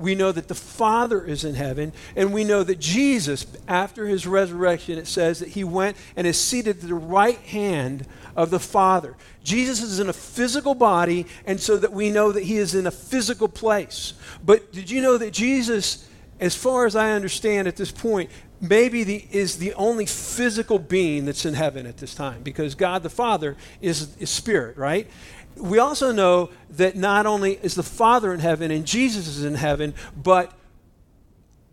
We 0.00 0.14
know 0.14 0.32
that 0.32 0.48
the 0.48 0.54
Father 0.54 1.22
is 1.22 1.44
in 1.44 1.54
heaven, 1.54 1.92
and 2.16 2.32
we 2.32 2.42
know 2.42 2.62
that 2.64 2.80
Jesus, 2.80 3.46
after 3.68 4.06
his 4.06 4.26
resurrection, 4.26 4.98
it 4.98 5.06
says 5.06 5.40
that 5.40 5.50
he 5.50 5.62
went 5.62 5.96
and 6.16 6.26
is 6.26 6.40
seated 6.40 6.76
at 6.76 6.88
the 6.88 6.94
right 6.94 7.38
hand 7.38 8.06
of 8.34 8.48
the 8.48 8.58
Father. 8.58 9.14
Jesus 9.44 9.82
is 9.82 10.00
in 10.00 10.08
a 10.08 10.14
physical 10.14 10.74
body, 10.74 11.26
and 11.44 11.60
so 11.60 11.76
that 11.76 11.92
we 11.92 12.10
know 12.10 12.32
that 12.32 12.44
he 12.44 12.56
is 12.56 12.74
in 12.74 12.86
a 12.86 12.90
physical 12.90 13.46
place. 13.46 14.14
But 14.42 14.72
did 14.72 14.90
you 14.90 15.02
know 15.02 15.18
that 15.18 15.32
Jesus, 15.32 16.08
as 16.40 16.56
far 16.56 16.86
as 16.86 16.96
I 16.96 17.12
understand 17.12 17.68
at 17.68 17.76
this 17.76 17.92
point, 17.92 18.30
maybe 18.60 19.04
the, 19.04 19.26
is 19.30 19.58
the 19.58 19.72
only 19.74 20.06
physical 20.06 20.78
being 20.78 21.24
that's 21.24 21.44
in 21.44 21.54
heaven 21.54 21.86
at 21.86 21.96
this 21.96 22.14
time 22.14 22.42
because 22.42 22.74
God 22.74 23.02
the 23.02 23.10
Father 23.10 23.56
is, 23.80 24.16
is 24.18 24.30
spirit, 24.30 24.76
right? 24.76 25.08
we 25.56 25.78
also 25.78 26.12
know 26.12 26.50
that 26.70 26.96
not 26.96 27.26
only 27.26 27.58
is 27.62 27.74
the 27.74 27.82
Father 27.82 28.32
in 28.32 28.40
heaven 28.40 28.70
and 28.70 28.86
Jesus 28.86 29.26
is 29.26 29.44
in 29.44 29.54
heaven, 29.54 29.94
but 30.16 30.52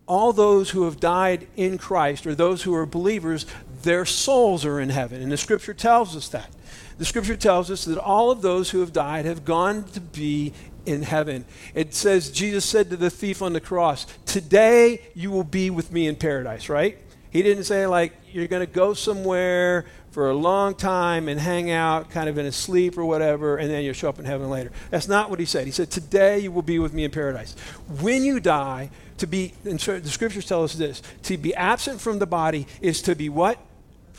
all 0.07 0.31
those 0.33 0.69
who 0.69 0.83
have 0.83 0.99
died 0.99 1.47
in 1.55 1.77
Christ 1.77 2.25
or 2.25 2.33
those 2.33 2.63
who 2.63 2.73
are 2.73 2.85
believers, 2.85 3.45
their 3.83 4.05
souls 4.05 4.65
are 4.65 4.79
in 4.79 4.89
heaven. 4.89 5.21
And 5.21 5.31
the 5.31 5.37
scripture 5.37 5.73
tells 5.73 6.15
us 6.15 6.29
that. 6.29 6.49
The 6.97 7.05
scripture 7.05 7.35
tells 7.35 7.69
us 7.69 7.85
that 7.85 7.97
all 7.97 8.31
of 8.31 8.41
those 8.41 8.71
who 8.71 8.79
have 8.79 8.93
died 8.93 9.25
have 9.25 9.45
gone 9.45 9.83
to 9.89 10.01
be 10.01 10.53
in 10.87 11.03
heaven. 11.03 11.45
It 11.75 11.93
says, 11.93 12.31
Jesus 12.31 12.65
said 12.65 12.89
to 12.89 12.97
the 12.97 13.09
thief 13.09 13.41
on 13.41 13.53
the 13.53 13.61
cross, 13.61 14.07
Today 14.25 15.01
you 15.13 15.29
will 15.31 15.43
be 15.43 15.69
with 15.69 15.91
me 15.91 16.07
in 16.07 16.15
paradise, 16.15 16.69
right? 16.69 16.97
He 17.29 17.43
didn't 17.43 17.65
say, 17.65 17.85
like, 17.85 18.13
you're 18.31 18.47
going 18.47 18.65
to 18.65 18.71
go 18.71 18.93
somewhere 18.93 19.85
for 20.11 20.29
a 20.29 20.33
long 20.33 20.73
time 20.73 21.27
and 21.27 21.39
hang 21.39 21.69
out 21.69 22.09
kind 22.09 22.29
of 22.29 22.37
in 22.37 22.45
a 22.45 22.51
sleep 22.51 22.97
or 22.97 23.05
whatever, 23.05 23.57
and 23.57 23.69
then 23.69 23.83
you'll 23.83 23.93
show 23.93 24.09
up 24.09 24.17
in 24.17 24.25
heaven 24.25 24.49
later. 24.49 24.71
That's 24.89 25.07
not 25.07 25.29
what 25.29 25.39
he 25.39 25.45
said. 25.45 25.65
He 25.65 25.71
said, 25.71 25.91
Today 25.91 26.39
you 26.39 26.51
will 26.51 26.61
be 26.61 26.79
with 26.79 26.93
me 26.93 27.03
in 27.03 27.11
paradise. 27.11 27.55
When 28.01 28.23
you 28.23 28.39
die, 28.39 28.89
to 29.17 29.27
be, 29.27 29.53
the 29.63 30.01
scriptures 30.05 30.45
tell 30.45 30.63
us 30.63 30.73
this 30.73 31.01
to 31.23 31.37
be 31.37 31.53
absent 31.55 31.99
from 32.01 32.19
the 32.19 32.27
body 32.27 32.67
is 32.81 33.01
to 33.03 33.15
be 33.15 33.29
what? 33.29 33.59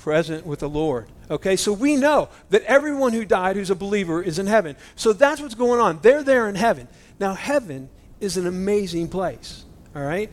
Present 0.00 0.46
with 0.46 0.60
the 0.60 0.68
Lord. 0.68 1.08
Okay, 1.30 1.56
so 1.56 1.72
we 1.72 1.96
know 1.96 2.28
that 2.50 2.62
everyone 2.64 3.12
who 3.12 3.24
died 3.24 3.56
who's 3.56 3.70
a 3.70 3.74
believer 3.74 4.22
is 4.22 4.38
in 4.38 4.46
heaven. 4.46 4.76
So 4.96 5.12
that's 5.12 5.40
what's 5.40 5.54
going 5.54 5.80
on. 5.80 5.98
They're 6.02 6.22
there 6.22 6.48
in 6.48 6.54
heaven. 6.54 6.88
Now, 7.18 7.34
heaven 7.34 7.88
is 8.20 8.36
an 8.36 8.46
amazing 8.46 9.08
place. 9.08 9.64
All 9.94 10.02
right? 10.02 10.30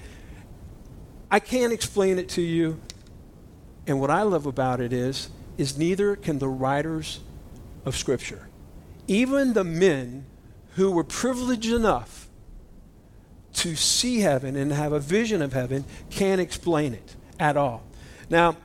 I 1.31 1.39
can't 1.39 1.73
explain 1.73 2.19
it 2.19 2.29
to 2.29 2.41
you. 2.41 2.79
And 3.87 3.99
what 3.99 4.09
I 4.09 4.21
love 4.21 4.45
about 4.45 4.79
it 4.81 4.93
is 4.93 5.29
is 5.57 5.77
neither 5.77 6.15
can 6.15 6.39
the 6.39 6.47
writers 6.47 7.19
of 7.85 7.95
Scripture. 7.95 8.47
Even 9.07 9.53
the 9.53 9.63
men 9.63 10.25
who 10.75 10.91
were 10.91 11.03
privileged 11.03 11.71
enough 11.71 12.27
to 13.53 13.75
see 13.75 14.19
heaven 14.19 14.55
and 14.55 14.71
have 14.71 14.91
a 14.91 14.99
vision 14.99 15.41
of 15.41 15.53
heaven 15.53 15.85
can't 16.09 16.41
explain 16.41 16.93
it 16.93 17.15
at 17.39 17.55
all. 17.55 17.83
Now, 18.29 18.57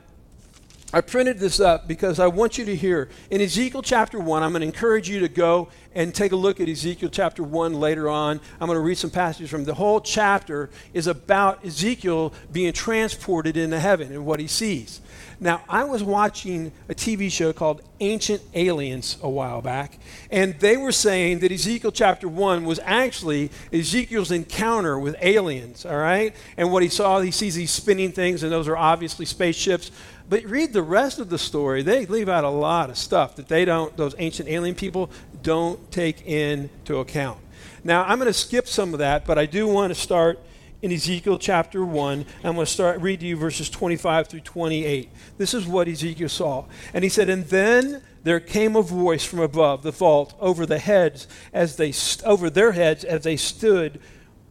I 0.93 0.99
printed 0.99 1.39
this 1.39 1.61
up 1.61 1.87
because 1.87 2.19
I 2.19 2.27
want 2.27 2.57
you 2.57 2.65
to 2.65 2.75
hear. 2.75 3.07
In 3.29 3.39
Ezekiel 3.39 3.81
chapter 3.81 4.19
1, 4.19 4.43
I'm 4.43 4.51
going 4.51 4.59
to 4.59 4.67
encourage 4.67 5.09
you 5.09 5.21
to 5.21 5.29
go 5.29 5.69
and 5.95 6.13
take 6.13 6.33
a 6.33 6.35
look 6.35 6.59
at 6.59 6.67
Ezekiel 6.67 7.09
chapter 7.09 7.43
1 7.43 7.73
later 7.73 8.09
on. 8.09 8.41
I'm 8.59 8.67
going 8.67 8.75
to 8.75 8.81
read 8.81 8.97
some 8.97 9.09
passages 9.09 9.49
from 9.49 9.63
the 9.63 9.73
whole 9.73 10.01
chapter 10.01 10.69
is 10.93 11.07
about 11.07 11.65
Ezekiel 11.65 12.33
being 12.51 12.73
transported 12.73 13.55
into 13.55 13.79
heaven 13.79 14.11
and 14.11 14.25
what 14.25 14.41
he 14.41 14.47
sees. 14.47 14.99
Now, 15.39 15.63
I 15.67 15.85
was 15.85 16.03
watching 16.03 16.71
a 16.87 16.93
TV 16.93 17.31
show 17.31 17.51
called 17.51 17.81
Ancient 17.99 18.43
Aliens 18.53 19.17
a 19.23 19.29
while 19.29 19.61
back, 19.61 19.97
and 20.29 20.59
they 20.59 20.77
were 20.77 20.91
saying 20.91 21.39
that 21.39 21.51
Ezekiel 21.51 21.91
chapter 21.91 22.27
1 22.27 22.63
was 22.63 22.79
actually 22.83 23.49
Ezekiel's 23.73 24.29
encounter 24.29 24.99
with 24.99 25.15
aliens, 25.19 25.83
all 25.83 25.97
right? 25.97 26.35
And 26.57 26.71
what 26.71 26.83
he 26.83 26.89
saw, 26.89 27.21
he 27.21 27.31
sees 27.31 27.55
these 27.55 27.71
spinning 27.71 28.11
things, 28.11 28.43
and 28.43 28.51
those 28.51 28.67
are 28.67 28.77
obviously 28.77 29.25
spaceships. 29.25 29.89
But 30.31 30.45
read 30.45 30.71
the 30.71 30.81
rest 30.81 31.19
of 31.19 31.29
the 31.29 31.37
story. 31.37 31.83
They 31.83 32.05
leave 32.05 32.29
out 32.29 32.45
a 32.45 32.49
lot 32.49 32.89
of 32.89 32.97
stuff 32.97 33.35
that 33.35 33.49
they 33.49 33.65
don't, 33.65 33.97
those 33.97 34.15
ancient 34.17 34.47
alien 34.47 34.75
people 34.75 35.11
don't 35.43 35.91
take 35.91 36.25
into 36.25 36.99
account. 36.99 37.37
Now, 37.83 38.03
I'm 38.03 38.17
going 38.17 38.27
to 38.27 38.33
skip 38.33 38.65
some 38.65 38.93
of 38.93 38.99
that, 38.99 39.25
but 39.25 39.37
I 39.37 39.45
do 39.45 39.67
want 39.67 39.93
to 39.93 39.99
start 39.99 40.39
in 40.81 40.93
Ezekiel 40.93 41.37
chapter 41.37 41.83
1. 41.83 42.25
I'm 42.45 42.55
going 42.55 42.65
to 42.65 42.71
start 42.71 43.01
read 43.01 43.19
to 43.19 43.25
you 43.25 43.35
verses 43.35 43.69
25 43.69 44.27
through 44.27 44.39
28. 44.39 45.09
This 45.37 45.53
is 45.53 45.67
what 45.67 45.89
Ezekiel 45.89 46.29
saw. 46.29 46.63
And 46.93 47.03
he 47.03 47.09
said, 47.09 47.27
And 47.27 47.43
then 47.47 48.01
there 48.23 48.39
came 48.39 48.77
a 48.77 48.81
voice 48.81 49.25
from 49.25 49.39
above 49.39 49.83
the 49.83 49.91
vault 49.91 50.33
over 50.39 50.65
the 50.65 50.79
heads 50.79 51.27
as 51.51 51.75
they 51.75 51.91
st- 51.91 52.25
over 52.25 52.49
their 52.49 52.71
heads 52.71 53.03
as 53.03 53.23
they 53.23 53.35
stood 53.35 53.99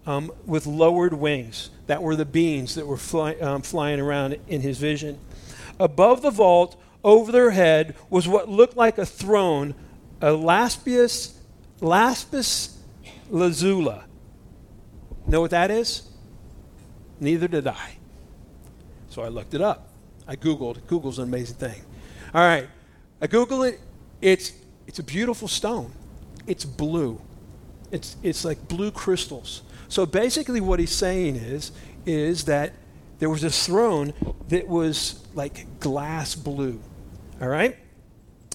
um, 0.05 0.31
with 0.45 0.67
lowered 0.67 1.15
wings. 1.15 1.71
That 1.87 2.03
were 2.03 2.17
the 2.17 2.27
beings 2.27 2.75
that 2.75 2.87
were 2.87 2.99
fly, 2.99 3.37
um, 3.37 3.63
flying 3.63 3.99
around 3.99 4.37
in 4.47 4.61
his 4.61 4.77
vision. 4.77 5.19
Above 5.81 6.23
the 6.23 6.31
vault, 6.31 6.81
over 7.03 7.33
their 7.33 7.51
head, 7.51 7.97
was 8.09 8.29
what 8.29 8.49
looked 8.49 8.77
like 8.77 8.99
a 8.99 9.07
throne, 9.07 9.75
a 10.21 10.27
laspius, 10.27 11.35
laspis 11.81 12.77
lazula. 13.33 14.05
Know 15.27 15.41
what 15.41 15.51
that 15.51 15.71
is? 15.71 16.03
Neither 17.19 17.49
did 17.49 17.67
I. 17.67 17.97
So 19.09 19.23
I 19.23 19.29
looked 19.29 19.55
it 19.55 19.61
up. 19.61 19.89
I 20.29 20.37
Googled. 20.37 20.87
Google's 20.87 21.19
an 21.19 21.25
amazing 21.25 21.57
thing. 21.57 21.83
All 22.33 22.43
right. 22.43 22.69
I 23.21 23.27
Googled 23.27 23.73
it. 23.73 23.81
It's 24.21 24.53
it's 24.87 24.99
a 24.99 25.03
beautiful 25.03 25.49
stone. 25.49 25.93
It's 26.47 26.65
blue. 26.65 27.21
It's, 27.91 28.17
it's 28.23 28.45
like 28.45 28.69
blue 28.69 28.91
crystals. 28.91 29.63
So 29.89 30.07
basically, 30.07 30.61
what 30.61 30.81
he's 30.81 30.93
saying 30.93 31.37
is, 31.37 31.73
is 32.07 32.45
that 32.45 32.73
there 33.21 33.31
was 33.31 33.45
a 33.45 33.51
throne 33.51 34.13
that 34.49 34.67
was 34.67 35.25
like 35.35 35.79
glass 35.79 36.35
blue. 36.35 36.81
All 37.41 37.49
right? 37.49 37.77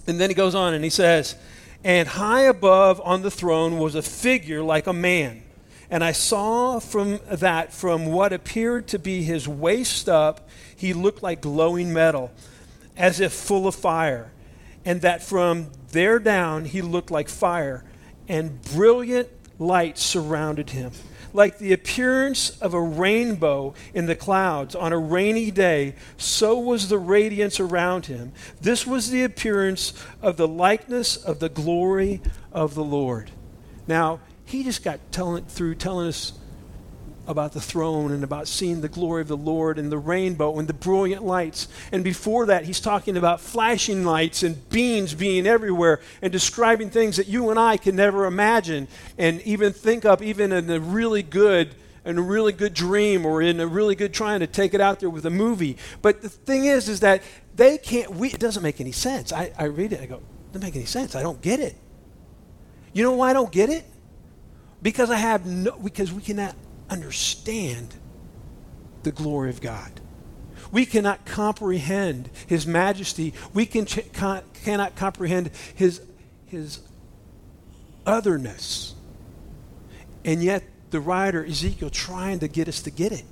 And 0.08 0.20
then 0.20 0.30
he 0.30 0.34
goes 0.34 0.54
on 0.54 0.74
and 0.74 0.84
he 0.84 0.90
says, 0.90 1.36
And 1.84 2.08
high 2.08 2.42
above 2.42 3.00
on 3.02 3.22
the 3.22 3.32
throne 3.32 3.78
was 3.78 3.96
a 3.96 4.02
figure 4.02 4.62
like 4.62 4.88
a 4.88 4.94
man. 4.94 5.44
And 5.90 6.04
I 6.04 6.12
saw 6.12 6.80
from 6.80 7.20
that, 7.32 7.72
from 7.72 8.08
what 8.08 8.34
appeared 8.34 8.88
to 8.88 9.00
be 9.00 9.22
his 9.24 9.48
waist 9.48 10.10
up, 10.10 10.50
he 10.76 10.94
looked 10.94 11.22
like 11.22 11.42
glowing 11.42 11.94
metal, 11.94 12.32
as 12.98 13.20
if 13.20 13.32
full 13.34 13.68
of 13.68 13.76
fire. 13.76 14.32
And 14.84 15.02
that 15.02 15.24
from 15.24 15.72
there 15.92 16.18
down, 16.18 16.66
he 16.66 16.82
looked 16.82 17.12
like 17.12 17.30
fire, 17.30 17.84
and 18.28 18.62
brilliant 18.64 19.30
light 19.60 20.00
surrounded 20.00 20.72
him 20.72 20.92
like 21.36 21.58
the 21.58 21.74
appearance 21.74 22.58
of 22.62 22.74
a 22.74 22.82
rainbow 22.82 23.74
in 23.94 24.06
the 24.06 24.16
clouds 24.16 24.74
on 24.74 24.94
a 24.94 24.98
rainy 24.98 25.52
day, 25.52 25.94
so 26.18 26.58
was 26.58 26.90
the 26.90 26.98
radiance 26.98 27.60
around 27.60 28.06
him. 28.06 28.32
This 28.62 28.88
was 28.88 29.12
the 29.12 29.24
appearance 29.24 29.94
of 30.22 30.38
the 30.38 30.48
likeness 30.48 31.18
of 31.18 31.40
the 31.40 31.50
glory 31.50 32.22
of 32.52 32.74
the 32.74 32.84
Lord. 32.84 33.32
Now, 33.88 34.22
he 34.46 34.64
just 34.64 34.84
got 34.84 35.00
telling, 35.12 35.46
through 35.46 35.76
telling 35.76 36.08
us 36.08 36.34
about 37.28 37.54
the 37.54 37.62
throne 37.62 38.12
and 38.12 38.24
about 38.24 38.48
seeing 38.48 38.82
the 38.82 38.90
glory 38.90 39.22
of 39.22 39.28
the 39.28 39.38
Lord 39.38 39.80
and 39.80 39.92
the 39.92 39.98
rainbow 39.98 40.60
and 40.60 40.68
the 40.68 40.74
brilliant 40.74 41.24
lights. 41.24 41.68
And 41.92 42.04
before 42.04 42.46
that, 42.48 42.66
he's 42.66 42.80
talking 42.80 43.18
about 43.18 43.42
flashing 43.42 44.04
lights 44.04 44.44
and 44.44 44.70
beams 44.70 45.14
being 45.14 45.48
everywhere 45.48 46.00
and 46.22 46.32
describing 46.32 46.90
things 46.90 47.18
that 47.18 47.28
you 47.28 47.50
and 47.50 47.60
I 47.60 47.78
can 47.78 47.96
never 47.96 48.26
imagine 48.26 48.88
and 49.18 49.42
even 49.42 49.74
think 49.74 50.06
up, 50.06 50.22
even 50.22 50.52
in 50.52 50.70
a 50.70 50.80
really 50.80 51.24
good. 51.24 51.76
In 52.04 52.20
a 52.20 52.22
really 52.22 52.54
good 52.54 52.76
dream 52.76 53.26
or 53.26 53.42
in 53.42 53.60
a 53.60 53.66
really 53.66 53.96
good 53.96 54.14
trying 54.14 54.42
to 54.42 54.46
take 54.46 54.76
it 54.76 54.80
out 54.80 55.00
there 55.00 55.10
with 55.10 55.26
a 55.26 55.32
movie. 55.32 55.76
But 56.04 56.22
the 56.22 56.30
thing 56.30 56.66
is, 56.66 56.88
is 56.88 57.00
that 57.00 57.24
they 57.56 57.80
can't, 57.80 58.12
we, 58.12 58.30
it 58.30 58.40
doesn't 58.40 58.62
make 58.62 58.80
any 58.80 58.92
sense. 58.92 59.34
I, 59.34 59.52
I 59.58 59.64
read 59.64 59.92
it, 59.92 60.02
I 60.02 60.06
go, 60.06 60.18
it 60.18 60.54
doesn't 60.54 60.68
make 60.68 60.76
any 60.76 60.86
sense. 60.86 61.16
I 61.16 61.24
don't 61.24 61.42
get 61.42 61.60
it. 61.60 61.76
You 62.94 63.02
know 63.02 63.14
why 63.14 63.32
I 63.32 63.34
don't 63.34 63.52
get 63.52 63.72
it? 63.72 63.86
Because 64.84 65.10
I 65.10 65.16
have 65.16 65.48
no, 65.48 65.72
because 65.80 66.14
we 66.14 66.22
cannot 66.22 66.54
understand 66.90 67.96
the 69.04 69.12
glory 69.12 69.50
of 69.50 69.62
God. 69.62 69.92
We 70.72 70.86
cannot 70.86 71.26
comprehend 71.26 72.30
His 72.48 72.66
majesty. 72.66 73.34
We 73.54 73.66
can 73.66 73.86
ch- 73.86 74.12
con- 74.14 74.44
cannot 74.64 74.96
comprehend 74.96 75.52
His, 75.76 76.02
his 76.48 76.80
otherness. 78.06 78.94
And 80.24 80.44
yet, 80.44 80.64
the 80.92 81.00
writer, 81.00 81.46
Ezekiel, 81.46 81.90
trying 81.90 82.40
to 82.40 82.48
get 82.48 82.68
us 82.68 82.82
to 82.84 82.92
get 82.92 83.12
it. 83.12 83.24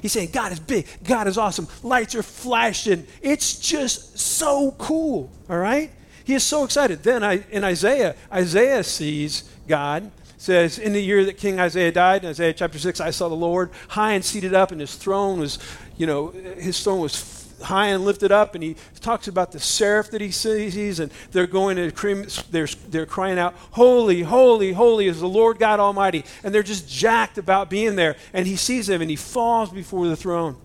He's 0.00 0.12
saying, 0.12 0.30
God 0.32 0.52
is 0.52 0.60
big. 0.60 0.86
God 1.04 1.26
is 1.26 1.36
awesome. 1.36 1.66
Lights 1.82 2.14
are 2.14 2.22
flashing. 2.22 3.06
It's 3.20 3.58
just 3.58 4.18
so 4.18 4.72
cool. 4.78 5.30
All 5.50 5.58
right? 5.58 5.90
He 6.24 6.34
is 6.34 6.44
so 6.44 6.64
excited. 6.64 7.02
Then 7.02 7.24
I, 7.24 7.44
in 7.50 7.64
Isaiah, 7.64 8.14
Isaiah 8.32 8.84
sees 8.84 9.50
God 9.66 10.10
says, 10.38 10.78
In 10.78 10.92
the 10.94 11.02
year 11.02 11.24
that 11.24 11.36
King 11.36 11.60
Isaiah 11.60 11.92
died, 11.92 12.24
in 12.24 12.30
Uzziah 12.30 12.54
chapter 12.54 12.78
6, 12.78 13.00
I 13.00 13.10
saw 13.10 13.28
the 13.28 13.34
Lord 13.34 13.70
high 13.88 14.12
and 14.12 14.24
seated 14.24 14.54
up, 14.54 14.72
and 14.72 14.80
his 14.80 14.94
throne 14.94 15.40
was, 15.40 15.58
you 15.96 16.06
know, 16.06 16.28
his 16.28 16.82
throne 16.82 17.00
was 17.00 17.38
high 17.62 17.88
and 17.88 18.04
lifted 18.04 18.30
up, 18.30 18.54
and 18.54 18.62
he 18.62 18.76
talks 19.00 19.28
about 19.28 19.52
the 19.52 19.58
seraph 19.58 20.10
that 20.10 20.20
he 20.20 20.30
sees, 20.30 21.00
and 21.00 21.10
they're 21.32 21.46
going 21.46 21.76
to, 21.76 22.44
they're, 22.50 22.66
they're 22.88 23.06
crying 23.06 23.38
out, 23.38 23.54
Holy, 23.72 24.22
holy, 24.22 24.72
holy 24.72 25.08
is 25.08 25.20
the 25.20 25.28
Lord 25.28 25.58
God 25.58 25.80
Almighty. 25.80 26.24
And 26.42 26.54
they're 26.54 26.62
just 26.62 26.88
jacked 26.88 27.36
about 27.36 27.68
being 27.68 27.96
there. 27.96 28.16
And 28.32 28.46
he 28.46 28.56
sees 28.56 28.86
them, 28.86 29.02
and 29.02 29.10
he 29.10 29.16
falls 29.16 29.70
before 29.70 30.06
the 30.06 30.16
throne. 30.16 30.56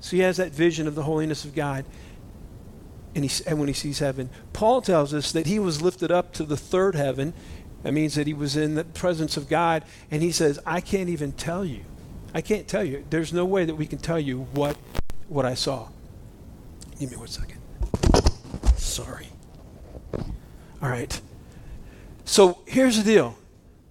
So 0.00 0.16
he 0.16 0.22
has 0.22 0.38
that 0.38 0.52
vision 0.52 0.86
of 0.86 0.94
the 0.94 1.02
holiness 1.02 1.44
of 1.44 1.54
God. 1.54 1.84
And, 3.14 3.24
he, 3.24 3.44
and 3.46 3.58
when 3.58 3.68
he 3.68 3.74
sees 3.74 4.00
heaven, 4.00 4.28
Paul 4.52 4.82
tells 4.82 5.14
us 5.14 5.30
that 5.32 5.46
he 5.46 5.58
was 5.58 5.80
lifted 5.80 6.10
up 6.10 6.32
to 6.34 6.42
the 6.42 6.56
third 6.56 6.94
heaven 6.94 7.32
that 7.84 7.92
means 7.92 8.14
that 8.14 8.26
he 8.26 8.32
was 8.32 8.56
in 8.56 8.74
the 8.74 8.82
presence 8.82 9.36
of 9.36 9.46
God, 9.46 9.84
and 10.10 10.22
he 10.22 10.32
says, 10.32 10.58
I 10.66 10.80
can't 10.80 11.10
even 11.10 11.32
tell 11.32 11.64
you. 11.64 11.84
I 12.32 12.40
can't 12.40 12.66
tell 12.66 12.82
you. 12.82 13.04
There's 13.10 13.32
no 13.32 13.44
way 13.44 13.66
that 13.66 13.74
we 13.74 13.86
can 13.86 13.98
tell 13.98 14.18
you 14.18 14.48
what, 14.54 14.76
what 15.28 15.44
I 15.44 15.54
saw. 15.54 15.88
Give 16.98 17.10
me 17.10 17.18
one 17.18 17.28
second. 17.28 17.60
Sorry. 18.76 19.28
All 20.82 20.88
right. 20.88 21.20
So 22.24 22.58
here's 22.66 22.96
the 22.96 23.04
deal 23.04 23.36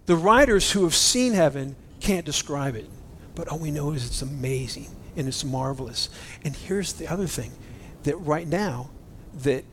the 0.07 0.15
writers 0.15 0.71
who 0.71 0.83
have 0.83 0.95
seen 0.95 1.33
heaven 1.33 1.75
can't 1.99 2.25
describe 2.25 2.75
it, 2.75 2.89
but 3.35 3.47
all 3.47 3.59
we 3.59 3.69
know 3.69 3.91
is 3.91 4.05
it's 4.07 4.23
amazing 4.23 4.87
and 5.15 5.27
it's 5.27 5.43
marvelous. 5.43 6.09
And 6.43 6.55
here's 6.55 6.93
the 6.93 7.07
other 7.07 7.27
thing 7.27 7.51
that 8.03 8.17
right 8.17 8.47
now, 8.47 8.89
that 9.43 9.65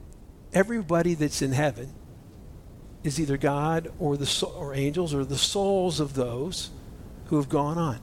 everybody 0.53 1.15
that's 1.15 1.41
in 1.41 1.53
heaven 1.53 1.95
is 3.03 3.21
either 3.21 3.37
God 3.37 3.91
or 3.99 4.17
the 4.17 4.47
or 4.57 4.75
angels 4.75 5.15
or 5.15 5.25
the 5.25 5.39
souls 5.39 6.01
of 6.01 6.15
those 6.15 6.71
who 7.27 7.37
have 7.37 7.49
gone 7.49 7.79
on. 7.79 8.01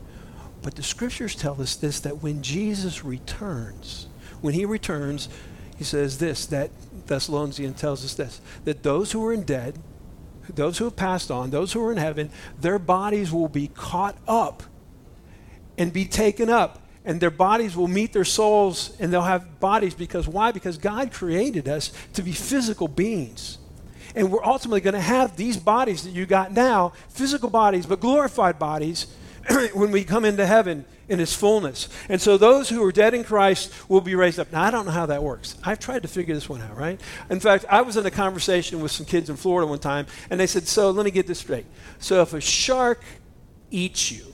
But 0.62 0.76
the 0.76 0.84
scriptures 0.84 1.36
tell 1.36 1.62
us 1.62 1.76
this 1.76 2.00
that 2.02 2.24
when 2.24 2.42
Jesus 2.42 3.06
returns, 3.06 4.08
when 4.42 4.54
he 4.54 4.66
returns, 4.66 5.30
he 5.78 5.84
says 5.84 6.18
this 6.18 6.46
that 6.48 6.72
Thessalonians 7.08 7.80
tells 7.80 8.04
us 8.04 8.16
this 8.16 8.42
that 8.66 8.84
those 8.84 9.12
who 9.12 9.24
are 9.26 9.34
in 9.34 9.44
dead, 9.44 9.80
those 10.50 10.78
who 10.78 10.86
have 10.86 10.96
passed 10.96 11.30
on, 11.30 11.52
those 11.52 11.74
who 11.74 11.84
are 11.86 11.92
in 11.92 11.98
heaven, 11.98 12.32
their 12.60 12.80
bodies 12.80 13.32
will 13.32 13.50
be 13.50 13.68
caught 13.68 14.18
up 14.28 14.64
and 15.78 15.94
be 15.94 16.06
taken 16.06 16.50
up 16.50 16.82
and 17.06 17.22
their 17.22 17.32
bodies 17.32 17.76
will 17.78 17.88
meet 17.88 18.12
their 18.12 18.26
souls 18.26 18.96
and 19.00 19.14
they'll 19.14 19.22
have 19.22 19.60
bodies 19.62 19.94
because 19.94 20.28
why? 20.28 20.52
Because 20.52 20.78
God 20.78 21.12
created 21.12 21.70
us 21.70 21.94
to 22.14 22.22
be 22.22 22.34
physical 22.34 22.90
beings. 22.90 23.60
And 24.16 24.32
we're 24.32 24.44
ultimately 24.44 24.82
going 24.82 24.94
to 24.94 25.02
have 25.02 25.36
these 25.36 25.58
bodies 25.58 26.04
that 26.04 26.12
you 26.12 26.26
got 26.26 26.52
now, 26.52 26.94
physical 27.10 27.50
bodies, 27.50 27.86
but 27.86 28.00
glorified 28.00 28.60
bodies, 28.60 29.08
when 29.74 29.92
we 29.92 30.04
come 30.04 30.26
into 30.26 30.46
heaven 30.46 30.86
in 31.10 31.20
its 31.20 31.34
fullness. 31.34 31.88
And 32.10 32.20
so 32.20 32.38
those 32.38 32.70
who 32.70 32.84
are 32.84 32.92
dead 32.92 33.14
in 33.14 33.24
Christ 33.24 33.74
will 33.90 34.02
be 34.02 34.16
raised 34.16 34.40
up. 34.40 34.52
Now, 34.52 34.64
I 34.64 34.72
don't 34.72 34.86
know 34.86 34.92
how 34.92 35.06
that 35.06 35.24
works. 35.24 35.56
I've 35.64 35.80
tried 35.80 36.02
to 36.02 36.08
figure 36.08 36.36
this 36.36 36.50
one 36.50 36.62
out, 36.62 36.78
right? 36.78 37.00
In 37.30 37.40
fact, 37.40 37.66
I 37.70 37.82
was 37.82 37.98
in 37.98 38.06
a 38.06 38.12
conversation 38.12 38.82
with 38.82 38.92
some 38.92 39.06
kids 39.06 39.30
in 39.30 39.36
Florida 39.36 39.68
one 39.68 39.80
time, 39.80 40.08
and 40.30 40.40
they 40.40 40.48
said, 40.48 40.68
So 40.68 40.92
let 40.92 41.06
me 41.06 41.12
get 41.12 41.28
this 41.28 41.40
straight. 41.40 41.66
So 42.00 42.22
if 42.22 42.34
a 42.34 42.42
shark 42.42 43.02
eats 43.72 44.12
you 44.12 44.26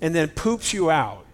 and 0.00 0.14
then 0.14 0.28
poops 0.28 0.72
you 0.72 0.90
out, 0.90 1.24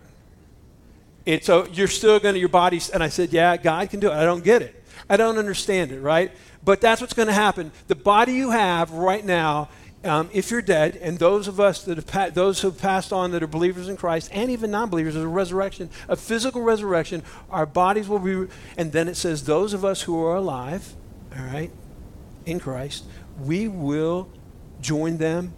it's 1.25 1.47
so 1.47 1.66
you're 1.73 1.88
still 1.88 2.18
going 2.18 2.35
to, 2.35 2.40
your 2.40 2.49
body, 2.49 2.81
and 2.92 3.03
I 3.03 3.09
said, 3.09 3.33
Yeah, 3.33 3.57
God 3.57 3.88
can 3.90 4.01
do 4.01 4.11
it. 4.11 4.14
I 4.14 4.25
don't 4.25 4.44
get 4.44 4.62
it. 4.62 4.83
I 5.09 5.16
don't 5.16 5.38
understand 5.38 5.92
it, 5.92 6.01
right? 6.01 6.33
But 6.64 6.81
that's 6.81 7.00
what's 7.00 7.12
going 7.12 7.29
to 7.29 7.35
happen. 7.35 7.72
The 7.88 7.94
body 7.94 8.33
you 8.33 8.50
have 8.50 8.90
right 8.90 9.24
now, 9.24 9.68
um, 10.03 10.31
if 10.33 10.50
you're 10.50 10.62
dead, 10.62 10.96
and 10.96 11.18
those 11.18 11.48
of 11.48 11.61
us 11.61 11.85
that 11.85 11.96
have 11.96 12.07
pa- 12.07 12.31
those 12.31 12.61
who 12.61 12.70
have 12.70 12.81
passed 12.81 13.12
on 13.12 13.33
that 13.33 13.42
are 13.42 13.46
believers 13.46 13.88
in 13.88 13.96
Christ, 13.96 14.31
and 14.33 14.50
even 14.50 14.70
non-believers, 14.70 15.14
there's 15.14 15.24
a 15.24 15.29
resurrection, 15.29 15.90
a 16.09 16.16
physical 16.16 16.62
resurrection. 16.62 17.22
Our 17.50 17.66
bodies 17.66 18.09
will 18.09 18.18
be, 18.18 18.50
and 18.77 18.92
then 18.92 19.09
it 19.09 19.16
says 19.16 19.44
those 19.44 19.72
of 19.72 19.85
us 19.85 20.03
who 20.03 20.22
are 20.24 20.37
alive, 20.37 20.94
all 21.37 21.44
right, 21.44 21.70
in 22.46 22.61
Christ, 22.61 23.05
we 23.40 23.68
will 23.68 24.29
join 24.81 25.18
them, 25.18 25.55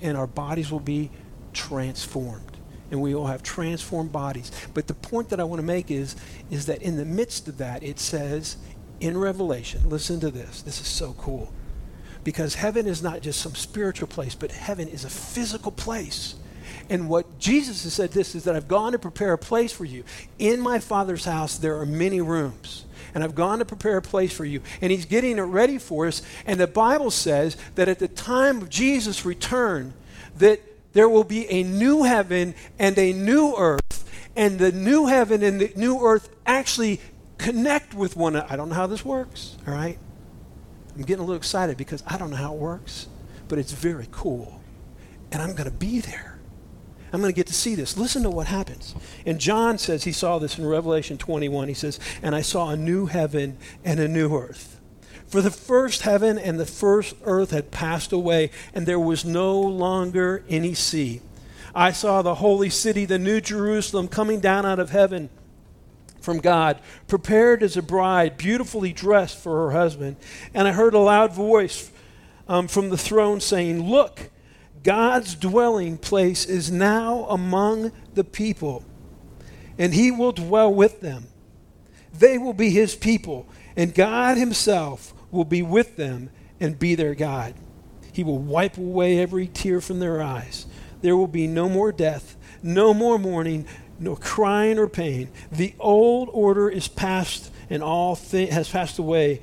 and 0.00 0.16
our 0.16 0.26
bodies 0.26 0.70
will 0.70 0.80
be 0.80 1.10
transformed 1.52 2.52
and 2.92 3.00
we 3.00 3.14
will 3.14 3.26
have 3.26 3.42
transformed 3.42 4.12
bodies. 4.12 4.52
But 4.74 4.86
the 4.86 4.94
point 4.94 5.30
that 5.30 5.40
I 5.40 5.44
want 5.44 5.60
to 5.60 5.66
make 5.66 5.90
is, 5.90 6.14
is 6.50 6.66
that 6.66 6.82
in 6.82 6.96
the 6.96 7.06
midst 7.06 7.48
of 7.48 7.56
that, 7.56 7.82
it 7.82 7.98
says 7.98 8.58
in 9.02 9.18
Revelation, 9.18 9.90
listen 9.90 10.20
to 10.20 10.30
this. 10.30 10.62
This 10.62 10.80
is 10.80 10.86
so 10.86 11.14
cool. 11.18 11.52
Because 12.22 12.54
heaven 12.54 12.86
is 12.86 13.02
not 13.02 13.20
just 13.20 13.40
some 13.40 13.56
spiritual 13.56 14.06
place, 14.06 14.36
but 14.36 14.52
heaven 14.52 14.86
is 14.86 15.04
a 15.04 15.10
physical 15.10 15.72
place. 15.72 16.36
And 16.88 17.08
what 17.08 17.40
Jesus 17.40 17.82
has 17.82 17.94
said 17.94 18.12
this 18.12 18.36
is 18.36 18.44
that 18.44 18.54
I've 18.54 18.68
gone 18.68 18.92
to 18.92 19.00
prepare 19.00 19.32
a 19.32 19.38
place 19.38 19.72
for 19.72 19.84
you. 19.84 20.04
In 20.38 20.60
my 20.60 20.78
Father's 20.78 21.24
house, 21.24 21.58
there 21.58 21.80
are 21.80 21.86
many 21.86 22.20
rooms. 22.20 22.84
And 23.12 23.24
I've 23.24 23.34
gone 23.34 23.58
to 23.58 23.64
prepare 23.64 23.96
a 23.96 24.02
place 24.02 24.32
for 24.32 24.44
you. 24.44 24.62
And 24.80 24.92
He's 24.92 25.04
getting 25.04 25.36
it 25.38 25.42
ready 25.42 25.78
for 25.78 26.06
us. 26.06 26.22
And 26.46 26.60
the 26.60 26.68
Bible 26.68 27.10
says 27.10 27.56
that 27.74 27.88
at 27.88 27.98
the 27.98 28.08
time 28.08 28.62
of 28.62 28.70
Jesus' 28.70 29.24
return, 29.24 29.94
that 30.38 30.60
there 30.92 31.08
will 31.08 31.24
be 31.24 31.50
a 31.50 31.64
new 31.64 32.04
heaven 32.04 32.54
and 32.78 32.96
a 32.98 33.12
new 33.12 33.56
earth. 33.56 33.80
And 34.36 34.60
the 34.60 34.70
new 34.70 35.06
heaven 35.06 35.42
and 35.42 35.60
the 35.60 35.72
new 35.74 36.00
earth 36.06 36.30
actually 36.46 37.00
connect 37.42 37.94
with 37.94 38.16
one 38.16 38.36
another. 38.36 38.52
I 38.52 38.56
don't 38.56 38.68
know 38.68 38.74
how 38.74 38.86
this 38.86 39.04
works, 39.04 39.56
all 39.66 39.74
right? 39.74 39.98
I'm 40.94 41.02
getting 41.02 41.22
a 41.22 41.26
little 41.26 41.36
excited 41.36 41.76
because 41.76 42.02
I 42.06 42.18
don't 42.18 42.30
know 42.30 42.36
how 42.36 42.54
it 42.54 42.58
works, 42.58 43.08
but 43.48 43.58
it's 43.58 43.72
very 43.72 44.08
cool. 44.12 44.60
And 45.30 45.42
I'm 45.42 45.52
going 45.52 45.64
to 45.64 45.76
be 45.76 46.00
there. 46.00 46.38
I'm 47.12 47.20
going 47.20 47.32
to 47.32 47.36
get 47.36 47.46
to 47.48 47.54
see 47.54 47.74
this. 47.74 47.96
Listen 47.96 48.22
to 48.22 48.30
what 48.30 48.46
happens. 48.46 48.94
And 49.26 49.38
John 49.38 49.76
says 49.76 50.04
he 50.04 50.12
saw 50.12 50.38
this 50.38 50.58
in 50.58 50.66
Revelation 50.66 51.18
21. 51.18 51.68
He 51.68 51.74
says, 51.74 52.00
And 52.22 52.34
I 52.34 52.40
saw 52.40 52.70
a 52.70 52.76
new 52.76 53.06
heaven 53.06 53.58
and 53.84 54.00
a 54.00 54.08
new 54.08 54.34
earth. 54.34 54.80
For 55.26 55.40
the 55.40 55.50
first 55.50 56.02
heaven 56.02 56.38
and 56.38 56.60
the 56.60 56.66
first 56.66 57.14
earth 57.24 57.50
had 57.50 57.70
passed 57.70 58.12
away, 58.12 58.50
and 58.74 58.86
there 58.86 59.00
was 59.00 59.24
no 59.24 59.58
longer 59.60 60.44
any 60.48 60.74
sea. 60.74 61.22
I 61.74 61.92
saw 61.92 62.20
the 62.20 62.36
holy 62.36 62.68
city, 62.70 63.06
the 63.06 63.18
new 63.18 63.40
Jerusalem, 63.40 64.08
coming 64.08 64.40
down 64.40 64.66
out 64.66 64.78
of 64.78 64.90
heaven 64.90 65.30
from 66.22 66.38
God, 66.38 66.80
prepared 67.08 67.62
as 67.62 67.76
a 67.76 67.82
bride, 67.82 68.36
beautifully 68.36 68.92
dressed 68.92 69.38
for 69.38 69.66
her 69.66 69.72
husband. 69.72 70.16
And 70.54 70.66
I 70.66 70.72
heard 70.72 70.94
a 70.94 70.98
loud 70.98 71.32
voice 71.32 71.90
um, 72.48 72.68
from 72.68 72.90
the 72.90 72.98
throne 72.98 73.40
saying, 73.40 73.88
Look, 73.88 74.30
God's 74.82 75.34
dwelling 75.34 75.98
place 75.98 76.44
is 76.44 76.70
now 76.70 77.24
among 77.26 77.92
the 78.14 78.24
people, 78.24 78.84
and 79.78 79.94
he 79.94 80.10
will 80.10 80.32
dwell 80.32 80.72
with 80.72 81.00
them. 81.00 81.28
They 82.12 82.36
will 82.36 82.52
be 82.52 82.70
his 82.70 82.94
people, 82.94 83.46
and 83.76 83.94
God 83.94 84.36
himself 84.36 85.14
will 85.30 85.44
be 85.44 85.62
with 85.62 85.96
them 85.96 86.30
and 86.60 86.78
be 86.78 86.94
their 86.94 87.14
God. 87.14 87.54
He 88.12 88.22
will 88.22 88.38
wipe 88.38 88.76
away 88.76 89.18
every 89.18 89.46
tear 89.46 89.80
from 89.80 89.98
their 89.98 90.20
eyes. 90.20 90.66
There 91.00 91.16
will 91.16 91.28
be 91.28 91.46
no 91.46 91.68
more 91.68 91.90
death, 91.90 92.36
no 92.62 92.92
more 92.92 93.18
mourning, 93.18 93.66
no 94.02 94.16
crying 94.16 94.78
or 94.78 94.88
pain. 94.88 95.28
The 95.50 95.74
old 95.78 96.28
order 96.32 96.68
is 96.68 96.88
past 96.88 97.50
and 97.70 97.82
all 97.82 98.14
thi- 98.14 98.46
has 98.46 98.68
passed 98.68 98.98
away 98.98 99.40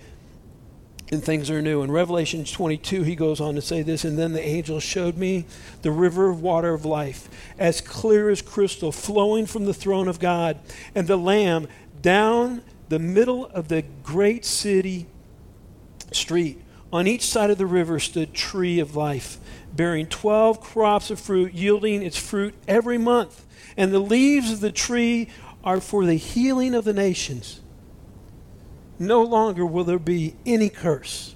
and 1.11 1.23
things 1.23 1.49
are 1.49 1.61
new. 1.61 1.81
In 1.81 1.91
Revelation 1.91 2.43
22, 2.45 3.03
he 3.03 3.15
goes 3.15 3.41
on 3.41 3.55
to 3.55 3.61
say 3.61 3.81
this 3.81 4.03
And 4.03 4.17
then 4.17 4.33
the 4.33 4.45
angel 4.45 4.79
showed 4.79 5.17
me 5.17 5.45
the 5.81 5.91
river 5.91 6.29
of 6.29 6.41
water 6.41 6.73
of 6.73 6.85
life, 6.85 7.29
as 7.57 7.81
clear 7.81 8.29
as 8.29 8.41
crystal, 8.41 8.91
flowing 8.91 9.45
from 9.45 9.65
the 9.65 9.73
throne 9.73 10.07
of 10.07 10.19
God 10.19 10.59
and 10.93 11.07
the 11.07 11.17
Lamb 11.17 11.67
down 12.01 12.61
the 12.89 12.99
middle 12.99 13.47
of 13.47 13.67
the 13.67 13.83
great 14.03 14.45
city 14.45 15.07
street. 16.11 16.61
On 16.91 17.07
each 17.07 17.25
side 17.25 17.51
of 17.51 17.57
the 17.57 17.67
river 17.67 17.99
stood 17.99 18.33
tree 18.33 18.79
of 18.79 18.95
life, 18.95 19.37
bearing 19.75 20.07
12 20.07 20.59
crops 20.59 21.11
of 21.11 21.19
fruit, 21.19 21.53
yielding 21.53 22.01
its 22.01 22.17
fruit 22.17 22.55
every 22.67 22.97
month. 22.97 23.45
And 23.79 23.93
the 23.93 23.99
leaves 23.99 24.51
of 24.51 24.59
the 24.59 24.73
tree 24.73 25.29
are 25.63 25.79
for 25.79 26.05
the 26.05 26.15
healing 26.15 26.75
of 26.75 26.83
the 26.83 26.91
nations. 26.91 27.61
No 28.99 29.23
longer 29.23 29.65
will 29.65 29.85
there 29.85 29.97
be 29.97 30.35
any 30.45 30.67
curse. 30.67 31.33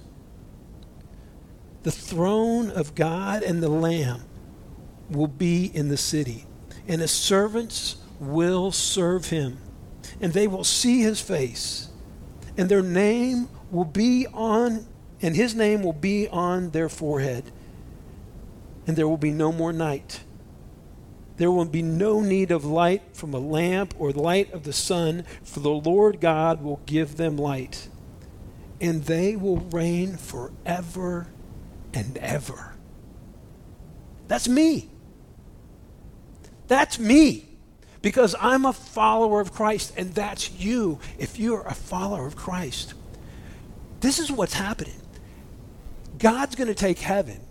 The 1.84 1.90
throne 1.90 2.70
of 2.70 2.94
God 2.94 3.42
and 3.42 3.62
the 3.62 3.70
Lamb 3.70 4.24
will 5.08 5.26
be 5.26 5.70
in 5.72 5.88
the 5.88 5.96
city, 5.96 6.44
and 6.86 7.00
his 7.00 7.10
servants 7.10 7.96
will 8.20 8.70
serve 8.72 9.30
him, 9.30 9.56
and 10.20 10.34
they 10.34 10.46
will 10.46 10.64
see 10.64 11.00
his 11.00 11.22
face, 11.22 11.88
and 12.58 12.68
their 12.68 12.82
name 12.82 13.48
will 13.70 13.86
be 13.86 14.26
on, 14.34 14.86
and 15.22 15.34
his 15.34 15.54
name 15.54 15.82
will 15.82 15.94
be 15.94 16.28
on 16.28 16.70
their 16.70 16.90
forehead, 16.90 17.50
and 18.86 18.96
there 18.98 19.08
will 19.08 19.16
be 19.16 19.30
no 19.30 19.50
more 19.50 19.72
night. 19.72 20.20
There 21.36 21.50
will 21.50 21.64
be 21.64 21.82
no 21.82 22.20
need 22.20 22.50
of 22.50 22.64
light 22.64 23.02
from 23.12 23.34
a 23.34 23.38
lamp 23.38 23.94
or 23.98 24.12
light 24.12 24.52
of 24.52 24.62
the 24.62 24.72
sun, 24.72 25.24
for 25.42 25.60
the 25.60 25.70
Lord 25.70 26.20
God 26.20 26.62
will 26.62 26.80
give 26.86 27.16
them 27.16 27.36
light, 27.36 27.88
and 28.80 29.04
they 29.04 29.34
will 29.34 29.58
reign 29.58 30.16
forever 30.16 31.28
and 31.92 32.16
ever. 32.18 32.74
That's 34.28 34.48
me. 34.48 34.90
That's 36.68 36.98
me. 36.98 37.48
Because 38.00 38.34
I'm 38.38 38.64
a 38.64 38.72
follower 38.72 39.40
of 39.40 39.52
Christ, 39.52 39.94
and 39.96 40.14
that's 40.14 40.52
you 40.52 41.00
if 41.18 41.38
you're 41.38 41.62
a 41.62 41.74
follower 41.74 42.26
of 42.26 42.36
Christ. 42.36 42.94
This 44.00 44.18
is 44.18 44.30
what's 44.30 44.54
happening. 44.54 45.00
God's 46.18 46.54
going 46.54 46.68
to 46.68 46.74
take 46.74 46.98
heaven 46.98 47.43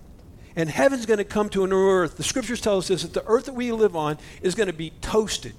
and 0.56 0.70
heaven's 0.70 1.06
going 1.06 1.18
to 1.18 1.24
come 1.24 1.50
to 1.50 1.64
a 1.64 1.68
new 1.68 1.90
earth. 1.90 2.18
The 2.18 2.24
scriptures 2.24 2.62
tell 2.62 2.78
us 2.78 2.88
this 2.88 3.02
that 3.02 3.14
the 3.14 3.26
earth 3.26 3.46
that 3.46 3.54
we 3.54 3.72
live 3.72 3.96
on 3.96 4.18
is 4.42 4.56
going 4.56 4.68
to 4.68 4.74
be 4.74 4.92
toasted. 5.02 5.54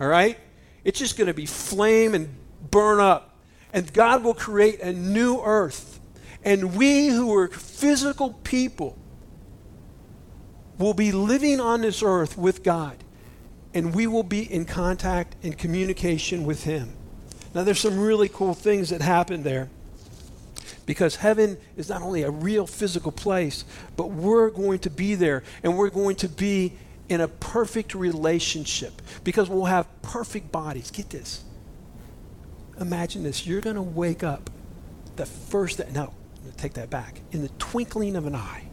All 0.00 0.08
right? 0.08 0.38
It's 0.84 0.98
just 0.98 1.16
going 1.16 1.28
to 1.28 1.34
be 1.34 1.46
flame 1.46 2.14
and 2.14 2.34
burn 2.70 3.00
up. 3.00 3.36
And 3.72 3.92
God 3.92 4.24
will 4.24 4.34
create 4.34 4.80
a 4.80 4.92
new 4.92 5.40
earth. 5.42 6.00
And 6.44 6.74
we 6.74 7.08
who 7.08 7.32
are 7.34 7.48
physical 7.48 8.32
people 8.42 8.96
will 10.78 10.94
be 10.94 11.12
living 11.12 11.60
on 11.60 11.82
this 11.82 12.02
earth 12.02 12.36
with 12.36 12.62
God. 12.62 12.96
And 13.72 13.94
we 13.94 14.06
will 14.06 14.24
be 14.24 14.52
in 14.52 14.64
contact 14.64 15.36
and 15.42 15.56
communication 15.56 16.44
with 16.44 16.64
Him. 16.64 16.94
Now, 17.54 17.62
there's 17.62 17.80
some 17.80 17.98
really 17.98 18.28
cool 18.28 18.54
things 18.54 18.90
that 18.90 19.02
happen 19.02 19.42
there. 19.42 19.68
Because 20.90 21.14
heaven 21.14 21.56
is 21.76 21.88
not 21.88 22.02
only 22.02 22.24
a 22.24 22.32
real 22.32 22.66
physical 22.66 23.12
place, 23.12 23.64
but 23.96 24.10
we're 24.10 24.50
going 24.50 24.80
to 24.80 24.90
be 24.90 25.14
there 25.14 25.44
and 25.62 25.78
we're 25.78 25.88
going 25.88 26.16
to 26.16 26.28
be 26.28 26.72
in 27.08 27.20
a 27.20 27.28
perfect 27.28 27.94
relationship 27.94 29.00
because 29.22 29.48
we'll 29.48 29.66
have 29.66 29.86
perfect 30.02 30.50
bodies. 30.50 30.90
Get 30.90 31.08
this. 31.08 31.44
Imagine 32.80 33.22
this. 33.22 33.46
You're 33.46 33.60
going 33.60 33.76
to 33.76 33.82
wake 33.82 34.24
up 34.24 34.50
the 35.14 35.26
first 35.26 35.78
day. 35.78 35.86
No, 35.94 36.12
take 36.56 36.72
that 36.72 36.90
back. 36.90 37.20
In 37.30 37.42
the 37.42 37.50
twinkling 37.50 38.16
of 38.16 38.26
an 38.26 38.34
eye, 38.34 38.64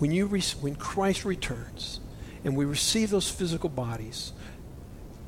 when, 0.00 0.10
you 0.10 0.26
re- 0.26 0.42
when 0.60 0.74
Christ 0.74 1.24
returns 1.24 1.98
and 2.44 2.54
we 2.54 2.66
receive 2.66 3.08
those 3.08 3.30
physical 3.30 3.70
bodies 3.70 4.34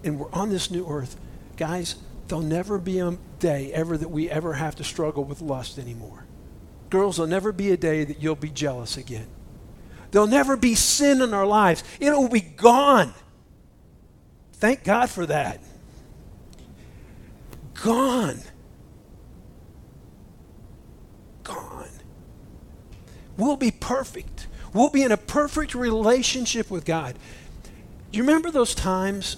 and 0.04 0.20
we're 0.20 0.32
on 0.34 0.50
this 0.50 0.70
new 0.70 0.86
earth, 0.86 1.18
guys, 1.56 1.94
there'll 2.30 2.44
never 2.44 2.78
be 2.78 3.00
a 3.00 3.18
day 3.38 3.72
ever 3.72 3.98
that 3.98 4.10
we 4.10 4.30
ever 4.30 4.54
have 4.54 4.76
to 4.76 4.84
struggle 4.84 5.24
with 5.24 5.42
lust 5.42 5.78
anymore. 5.78 6.24
Girls, 6.88 7.16
there'll 7.16 7.28
never 7.28 7.52
be 7.52 7.70
a 7.70 7.76
day 7.76 8.04
that 8.04 8.22
you'll 8.22 8.34
be 8.36 8.50
jealous 8.50 8.96
again. 8.96 9.26
There'll 10.10 10.26
never 10.26 10.56
be 10.56 10.74
sin 10.74 11.22
in 11.22 11.34
our 11.34 11.46
lives. 11.46 11.84
It 12.00 12.10
will 12.10 12.28
be 12.28 12.40
gone. 12.40 13.14
Thank 14.54 14.84
God 14.84 15.10
for 15.10 15.26
that. 15.26 15.60
Gone. 17.82 18.40
Gone. 21.44 21.88
We'll 23.36 23.56
be 23.56 23.70
perfect. 23.70 24.46
We'll 24.72 24.90
be 24.90 25.02
in 25.02 25.12
a 25.12 25.16
perfect 25.16 25.74
relationship 25.74 26.70
with 26.70 26.84
God. 26.84 27.16
Do 28.10 28.16
you 28.18 28.22
remember 28.22 28.50
those 28.50 28.74
times 28.74 29.36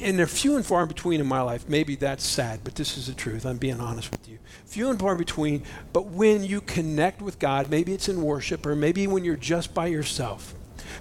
and 0.00 0.18
they're 0.18 0.26
few 0.26 0.56
and 0.56 0.64
far 0.64 0.86
between 0.86 1.20
in 1.20 1.26
my 1.26 1.40
life. 1.40 1.68
Maybe 1.68 1.96
that's 1.96 2.26
sad, 2.26 2.60
but 2.64 2.74
this 2.74 2.96
is 2.96 3.06
the 3.06 3.14
truth. 3.14 3.44
I'm 3.44 3.58
being 3.58 3.80
honest 3.80 4.10
with 4.10 4.28
you. 4.28 4.38
Few 4.66 4.90
and 4.90 4.98
far 4.98 5.14
between, 5.14 5.64
but 5.92 6.06
when 6.06 6.44
you 6.44 6.60
connect 6.60 7.20
with 7.20 7.38
God, 7.38 7.70
maybe 7.70 7.92
it's 7.92 8.08
in 8.08 8.22
worship 8.22 8.64
or 8.66 8.74
maybe 8.74 9.06
when 9.06 9.24
you're 9.24 9.36
just 9.36 9.74
by 9.74 9.86
yourself, 9.86 10.54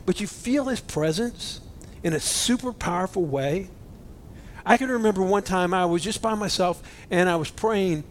but 0.06 0.20
you 0.20 0.28
feel 0.28 0.66
His 0.66 0.80
presence 0.80 1.62
in 2.04 2.14
a 2.14 2.20
super 2.20 2.72
powerful 2.74 3.26
way. 3.26 3.70
I 4.66 4.78
can 4.78 4.90
remember 4.90 5.22
one 5.22 5.44
time 5.44 5.74
I 5.74 5.86
was 5.86 6.04
just 6.04 6.22
by 6.22 6.36
myself 6.36 6.82
and 7.10 7.30
I 7.30 7.36
was 7.36 7.50
praying, 7.50 8.04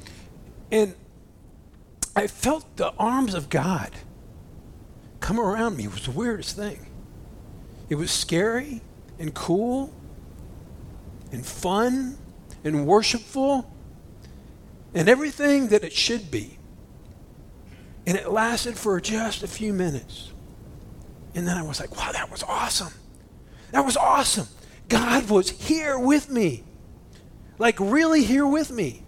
and 0.71 0.95
I 2.15 2.27
felt 2.27 2.77
the 2.77 2.93
arms 2.99 3.35
of 3.35 3.51
God 3.51 3.91
come 5.21 5.39
around 5.41 5.77
me. 5.77 5.85
It 5.85 5.93
was 5.93 6.05
the 6.05 6.13
weirdest 6.13 6.57
thing. 6.57 6.87
It 7.89 7.97
was 7.97 8.11
scary 8.11 8.81
and 9.19 9.35
cool 9.35 9.93
and 11.33 11.45
fun 11.45 12.19
and 12.65 12.87
worshipful 12.87 13.71
and 14.95 15.09
everything 15.09 15.69
that 15.69 15.85
it 15.85 15.93
should 15.93 16.31
be. 16.31 16.59
And 18.07 18.17
it 18.17 18.31
lasted 18.31 18.77
for 18.77 19.01
just 19.01 19.43
a 19.43 19.49
few 19.49 19.73
minutes. 19.73 20.33
And 21.35 21.47
then 21.47 21.57
I 21.57 21.63
was 21.63 21.81
like, 21.81 21.97
wow, 21.97 22.13
that 22.13 22.31
was 22.31 22.43
awesome. 22.45 22.95
That 23.73 23.85
was 23.85 23.97
awesome. 23.97 24.47
God 24.89 25.29
was 25.29 25.51
here 25.51 25.99
with 25.99 26.31
me. 26.31 26.65
Like, 27.59 27.79
really 27.81 28.23
here 28.23 28.47
with 28.47 28.71
me. 28.71 29.03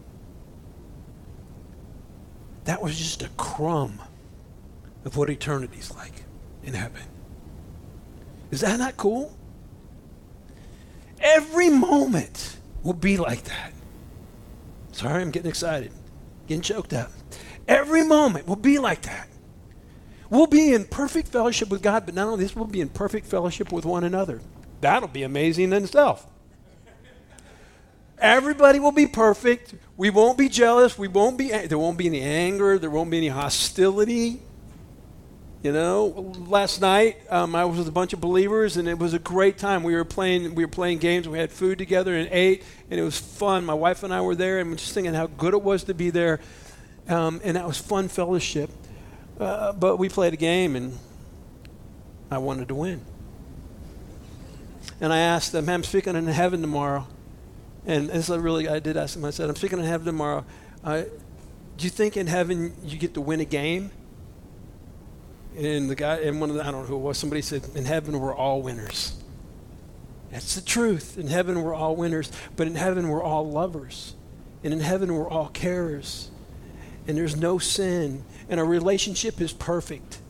That 2.64 2.82
was 2.82 2.98
just 2.98 3.22
a 3.22 3.28
crumb 3.36 4.00
of 5.04 5.16
what 5.16 5.30
eternity's 5.30 5.94
like 5.94 6.24
in 6.62 6.74
heaven. 6.74 7.04
Is 8.50 8.60
that 8.60 8.78
not 8.78 8.96
cool? 8.96 9.37
Every 11.20 11.70
moment 11.70 12.56
will 12.82 12.94
be 12.94 13.16
like 13.16 13.44
that. 13.44 13.72
Sorry, 14.92 15.22
I'm 15.22 15.30
getting 15.30 15.48
excited, 15.48 15.92
getting 16.46 16.62
choked 16.62 16.92
up. 16.92 17.10
Every 17.66 18.04
moment 18.04 18.46
will 18.46 18.56
be 18.56 18.78
like 18.78 19.02
that. 19.02 19.28
We'll 20.30 20.46
be 20.46 20.74
in 20.74 20.84
perfect 20.84 21.28
fellowship 21.28 21.70
with 21.70 21.82
God, 21.82 22.04
but 22.04 22.14
not 22.14 22.26
only 22.26 22.44
this, 22.44 22.54
we'll 22.54 22.66
be 22.66 22.80
in 22.80 22.88
perfect 22.88 23.26
fellowship 23.26 23.72
with 23.72 23.84
one 23.84 24.04
another. 24.04 24.40
That'll 24.80 25.08
be 25.08 25.22
amazing 25.22 25.72
in 25.72 25.84
itself. 25.84 26.26
Everybody 28.18 28.80
will 28.80 28.92
be 28.92 29.06
perfect. 29.06 29.74
We 29.96 30.10
won't 30.10 30.36
be 30.36 30.48
jealous. 30.48 30.98
We 30.98 31.08
won't 31.08 31.38
be. 31.38 31.50
There 31.50 31.78
won't 31.78 31.98
be 31.98 32.06
any 32.06 32.20
anger. 32.20 32.78
There 32.78 32.90
won't 32.90 33.10
be 33.10 33.18
any 33.18 33.28
hostility. 33.28 34.42
You 35.60 35.72
know, 35.72 36.32
last 36.46 36.80
night 36.80 37.16
um, 37.28 37.56
I 37.56 37.64
was 37.64 37.78
with 37.78 37.88
a 37.88 37.92
bunch 37.92 38.12
of 38.12 38.20
believers, 38.20 38.76
and 38.76 38.86
it 38.88 38.96
was 38.96 39.12
a 39.12 39.18
great 39.18 39.58
time. 39.58 39.82
We 39.82 39.94
were 39.96 40.04
playing, 40.04 40.54
we 40.54 40.64
were 40.64 40.70
playing 40.70 40.98
games. 40.98 41.28
We 41.28 41.38
had 41.38 41.50
food 41.50 41.78
together 41.78 42.14
and 42.16 42.28
ate, 42.30 42.62
and 42.90 43.00
it 43.00 43.02
was 43.02 43.18
fun. 43.18 43.64
My 43.64 43.74
wife 43.74 44.04
and 44.04 44.14
I 44.14 44.20
were 44.20 44.36
there, 44.36 44.60
and 44.60 44.70
we're 44.70 44.76
just 44.76 44.94
thinking 44.94 45.14
how 45.14 45.26
good 45.26 45.54
it 45.54 45.62
was 45.62 45.82
to 45.84 45.94
be 45.94 46.10
there. 46.10 46.38
um, 47.08 47.40
and 47.42 47.56
that 47.56 47.66
was 47.66 47.78
fun 47.78 48.08
fellowship. 48.08 48.70
Uh, 49.40 49.72
but 49.72 49.96
we 49.96 50.08
played 50.08 50.32
a 50.32 50.36
game, 50.36 50.76
and 50.76 50.96
I 52.30 52.38
wanted 52.38 52.68
to 52.68 52.74
win. 52.74 53.00
And 55.00 55.12
I 55.12 55.18
asked 55.18 55.52
them, 55.52 55.68
I'm 55.68 55.82
speaking 55.82 56.14
in 56.14 56.26
heaven 56.26 56.60
tomorrow. 56.60 57.06
And 57.86 58.10
this 58.10 58.28
is 58.28 58.38
really, 58.38 58.68
I 58.68 58.78
did 58.78 58.96
ask 58.96 59.14
them, 59.14 59.24
I 59.24 59.30
said, 59.30 59.48
I'm 59.48 59.56
speaking 59.56 59.78
in 59.78 59.84
heaven 59.86 60.06
tomorrow. 60.06 60.44
Uh, 60.84 61.02
do 61.76 61.84
you 61.84 61.90
think 61.90 62.16
in 62.16 62.26
heaven 62.26 62.74
you 62.84 62.98
get 62.98 63.14
to 63.14 63.20
win 63.20 63.40
a 63.40 63.44
game? 63.44 63.90
And 65.58 65.90
the 65.90 65.96
guy, 65.96 66.18
and 66.18 66.40
one 66.40 66.50
of 66.50 66.56
the, 66.56 66.62
I 66.62 66.70
don't 66.70 66.82
know 66.82 66.86
who 66.86 66.94
it 66.94 67.00
was, 67.00 67.18
somebody 67.18 67.42
said, 67.42 67.64
in 67.74 67.84
heaven 67.84 68.20
we're 68.20 68.34
all 68.34 68.62
winners. 68.62 69.20
That's 70.30 70.54
the 70.54 70.60
truth. 70.60 71.18
In 71.18 71.26
heaven 71.26 71.62
we're 71.62 71.74
all 71.74 71.96
winners, 71.96 72.30
but 72.54 72.68
in 72.68 72.76
heaven 72.76 73.08
we're 73.08 73.22
all 73.22 73.50
lovers. 73.50 74.14
And 74.62 74.72
in 74.72 74.78
heaven 74.78 75.12
we're 75.12 75.28
all 75.28 75.50
carers. 75.50 76.28
And 77.08 77.18
there's 77.18 77.36
no 77.36 77.58
sin. 77.58 78.24
And 78.48 78.60
our 78.60 78.66
relationship 78.66 79.40
is 79.40 79.52
perfect. 79.52 80.20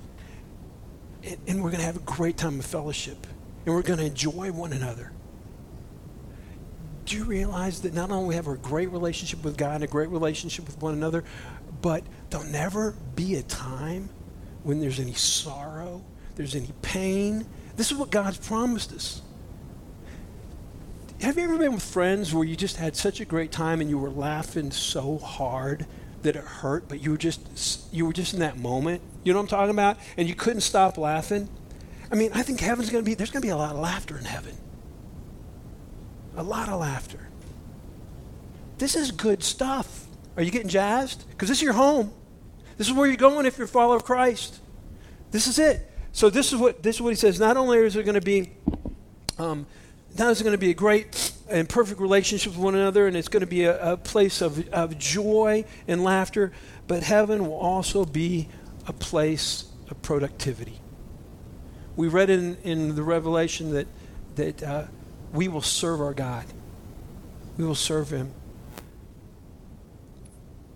And, 1.22 1.36
and 1.46 1.56
we're 1.62 1.70
going 1.70 1.80
to 1.80 1.86
have 1.86 1.96
a 1.96 2.00
great 2.00 2.38
time 2.38 2.58
of 2.58 2.64
fellowship. 2.64 3.26
And 3.66 3.74
we're 3.74 3.82
going 3.82 3.98
to 3.98 4.06
enjoy 4.06 4.50
one 4.50 4.72
another. 4.72 5.12
Do 7.04 7.16
you 7.16 7.24
realize 7.24 7.82
that 7.82 7.92
not 7.92 8.10
only 8.10 8.34
have 8.34 8.46
we 8.46 8.52
have 8.52 8.58
a 8.60 8.62
great 8.62 8.90
relationship 8.90 9.44
with 9.44 9.58
God 9.58 9.76
and 9.76 9.84
a 9.84 9.88
great 9.88 10.08
relationship 10.08 10.64
with 10.66 10.80
one 10.80 10.94
another, 10.94 11.22
but 11.82 12.02
there'll 12.30 12.46
never 12.46 12.94
be 13.14 13.34
a 13.34 13.42
time 13.42 14.08
when 14.62 14.80
there's 14.80 15.00
any 15.00 15.14
sorrow, 15.14 16.04
there's 16.36 16.54
any 16.54 16.72
pain. 16.82 17.46
This 17.76 17.90
is 17.90 17.98
what 17.98 18.10
God's 18.10 18.38
promised 18.38 18.92
us. 18.92 19.22
Have 21.20 21.36
you 21.36 21.44
ever 21.44 21.58
been 21.58 21.72
with 21.72 21.82
friends 21.82 22.32
where 22.32 22.44
you 22.44 22.54
just 22.54 22.76
had 22.76 22.94
such 22.94 23.20
a 23.20 23.24
great 23.24 23.50
time 23.50 23.80
and 23.80 23.90
you 23.90 23.98
were 23.98 24.10
laughing 24.10 24.70
so 24.70 25.18
hard 25.18 25.86
that 26.22 26.36
it 26.36 26.44
hurt, 26.44 26.88
but 26.88 27.02
you 27.02 27.10
were 27.10 27.16
just 27.16 27.92
you 27.92 28.06
were 28.06 28.12
just 28.12 28.34
in 28.34 28.40
that 28.40 28.56
moment? 28.56 29.02
You 29.24 29.32
know 29.32 29.40
what 29.40 29.44
I'm 29.44 29.48
talking 29.48 29.70
about? 29.70 29.98
And 30.16 30.28
you 30.28 30.36
couldn't 30.36 30.60
stop 30.60 30.96
laughing. 30.96 31.48
I 32.10 32.14
mean, 32.14 32.30
I 32.34 32.42
think 32.42 32.60
heaven's 32.60 32.90
going 32.90 33.04
to 33.04 33.08
be 33.08 33.14
there's 33.14 33.30
going 33.30 33.42
to 33.42 33.46
be 33.46 33.50
a 33.50 33.56
lot 33.56 33.72
of 33.72 33.80
laughter 33.80 34.16
in 34.16 34.24
heaven. 34.24 34.56
A 36.36 36.42
lot 36.42 36.68
of 36.68 36.78
laughter. 36.80 37.28
This 38.78 38.94
is 38.94 39.10
good 39.10 39.42
stuff. 39.42 40.06
Are 40.36 40.42
you 40.42 40.52
getting 40.52 40.68
jazzed? 40.68 41.28
Because 41.30 41.48
this 41.48 41.58
is 41.58 41.62
your 41.62 41.72
home. 41.72 42.12
This 42.78 42.88
is 42.88 42.94
where 42.94 43.06
you're 43.06 43.16
going 43.16 43.44
if 43.44 43.58
you're 43.58 43.66
a 43.66 43.68
follower 43.68 43.96
of 43.96 44.04
Christ. 44.04 44.60
This 45.30 45.46
is 45.46 45.58
it. 45.58 45.90
So 46.12 46.30
this 46.30 46.52
is 46.52 46.58
what 46.58 46.82
this 46.82 46.96
is 46.96 47.02
what 47.02 47.10
he 47.10 47.16
says. 47.16 47.38
Not 47.38 47.56
only 47.56 47.78
is 47.78 47.94
there 47.94 48.02
going 48.02 48.14
to 48.14 48.20
be 48.20 48.52
um, 49.38 49.66
now 50.16 50.30
it's 50.30 50.42
going 50.42 50.52
to 50.52 50.58
be 50.58 50.70
a 50.70 50.74
great 50.74 51.32
and 51.48 51.68
perfect 51.68 52.00
relationship 52.00 52.52
with 52.52 52.60
one 52.60 52.74
another, 52.74 53.06
and 53.06 53.16
it's 53.16 53.28
going 53.28 53.40
to 53.40 53.46
be 53.46 53.64
a, 53.64 53.92
a 53.92 53.96
place 53.96 54.40
of, 54.40 54.68
of 54.70 54.98
joy 54.98 55.64
and 55.86 56.02
laughter, 56.02 56.52
but 56.86 57.02
heaven 57.02 57.46
will 57.46 57.58
also 57.58 58.04
be 58.04 58.48
a 58.86 58.92
place 58.92 59.70
of 59.90 60.00
productivity. 60.02 60.80
We 61.96 62.08
read 62.08 62.30
in, 62.30 62.56
in 62.64 62.94
the 62.94 63.02
Revelation 63.02 63.72
that, 63.72 63.86
that 64.36 64.62
uh, 64.62 64.84
we 65.32 65.48
will 65.48 65.62
serve 65.62 66.00
our 66.00 66.14
God. 66.14 66.46
We 67.56 67.64
will 67.64 67.74
serve 67.74 68.10
Him. 68.10 68.32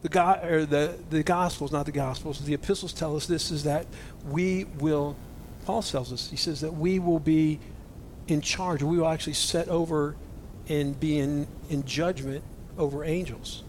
The, 0.02 0.08
God, 0.08 0.44
or 0.44 0.66
the, 0.66 0.96
the 1.10 1.22
Gospels, 1.22 1.72
not 1.72 1.86
the 1.86 1.92
Gospels, 1.92 2.40
the 2.44 2.54
epistles 2.54 2.92
tell 2.92 3.16
us 3.16 3.26
this 3.26 3.50
is 3.50 3.64
that 3.64 3.86
we 4.28 4.64
will, 4.64 5.16
Paul 5.64 5.82
tells 5.82 6.12
us, 6.12 6.28
he 6.30 6.36
says 6.36 6.60
that 6.60 6.74
we 6.74 6.98
will 6.98 7.20
be 7.20 7.60
in 8.26 8.40
charge. 8.40 8.82
We 8.82 8.98
will 8.98 9.08
actually 9.08 9.34
set 9.34 9.68
over 9.68 10.16
and 10.68 10.98
be 10.98 11.18
in, 11.18 11.46
in 11.70 11.84
judgment 11.84 12.42
over 12.78 13.04
angels. 13.04 13.62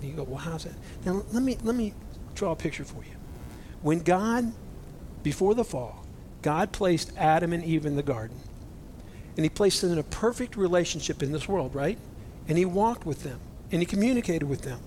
And 0.00 0.10
you 0.10 0.16
go, 0.16 0.24
well, 0.24 0.38
how's 0.38 0.64
that? 0.64 0.74
Now, 1.04 1.22
let 1.32 1.42
me, 1.42 1.58
let 1.62 1.76
me 1.76 1.94
draw 2.34 2.52
a 2.52 2.56
picture 2.56 2.84
for 2.84 3.04
you. 3.04 3.16
When 3.82 4.00
God, 4.00 4.52
before 5.22 5.54
the 5.54 5.64
fall, 5.64 6.04
God 6.42 6.72
placed 6.72 7.12
Adam 7.16 7.52
and 7.52 7.64
Eve 7.64 7.86
in 7.86 7.96
the 7.96 8.02
garden, 8.02 8.38
and 9.36 9.44
He 9.44 9.48
placed 9.48 9.80
them 9.80 9.92
in 9.92 9.98
a 9.98 10.04
perfect 10.04 10.56
relationship 10.56 11.22
in 11.22 11.32
this 11.32 11.48
world, 11.48 11.74
right? 11.74 11.98
And 12.48 12.58
He 12.58 12.64
walked 12.64 13.06
with 13.06 13.22
them, 13.22 13.38
and 13.72 13.80
He 13.80 13.86
communicated 13.86 14.44
with 14.44 14.62
them. 14.62 14.78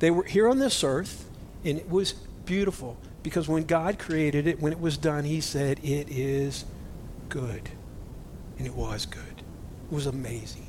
They 0.00 0.10
were 0.10 0.24
here 0.24 0.48
on 0.48 0.58
this 0.58 0.84
earth, 0.84 1.30
and 1.64 1.78
it 1.78 1.88
was 1.88 2.12
beautiful 2.44 2.98
because 3.22 3.48
when 3.48 3.64
God 3.64 3.98
created 3.98 4.46
it, 4.46 4.60
when 4.60 4.72
it 4.72 4.80
was 4.80 4.98
done, 4.98 5.24
He 5.24 5.40
said, 5.40 5.78
It 5.82 6.10
is 6.10 6.66
good. 7.28 7.70
And 8.58 8.66
it 8.66 8.74
was 8.74 9.06
good. 9.06 9.22
It 9.90 9.94
was 9.94 10.06
amazing. 10.06 10.66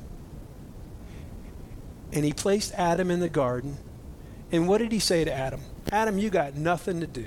And 2.12 2.24
he 2.24 2.32
placed 2.32 2.72
Adam 2.74 3.10
in 3.10 3.20
the 3.20 3.28
garden. 3.28 3.76
And 4.52 4.68
what 4.68 4.78
did 4.78 4.92
he 4.92 4.98
say 4.98 5.24
to 5.24 5.32
Adam? 5.32 5.60
Adam, 5.90 6.18
you 6.18 6.30
got 6.30 6.54
nothing 6.54 7.00
to 7.00 7.06
do. 7.06 7.26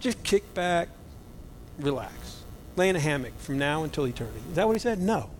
Just 0.00 0.22
kick 0.22 0.54
back, 0.54 0.88
relax, 1.78 2.42
lay 2.76 2.88
in 2.88 2.96
a 2.96 3.00
hammock 3.00 3.38
from 3.38 3.58
now 3.58 3.84
until 3.84 4.06
eternity. 4.06 4.40
Is 4.50 4.56
that 4.56 4.66
what 4.66 4.74
he 4.76 4.80
said? 4.80 5.00
No. 5.00 5.30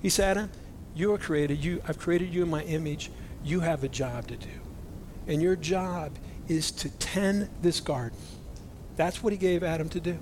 He 0.00 0.08
said, 0.08 0.36
Adam, 0.36 0.50
you 0.94 1.12
are 1.12 1.18
created. 1.18 1.62
You, 1.64 1.82
I've 1.86 1.98
created 1.98 2.32
you 2.32 2.42
in 2.42 2.50
my 2.50 2.62
image. 2.64 3.10
You 3.44 3.60
have 3.60 3.84
a 3.84 3.88
job 3.88 4.26
to 4.28 4.36
do. 4.36 4.48
And 5.26 5.40
your 5.40 5.56
job 5.56 6.12
is 6.48 6.70
to 6.72 6.88
tend 6.98 7.48
this 7.62 7.80
garden. 7.80 8.18
That's 8.96 9.22
what 9.22 9.32
he 9.32 9.38
gave 9.38 9.62
Adam 9.62 9.88
to 9.90 10.00
do 10.00 10.18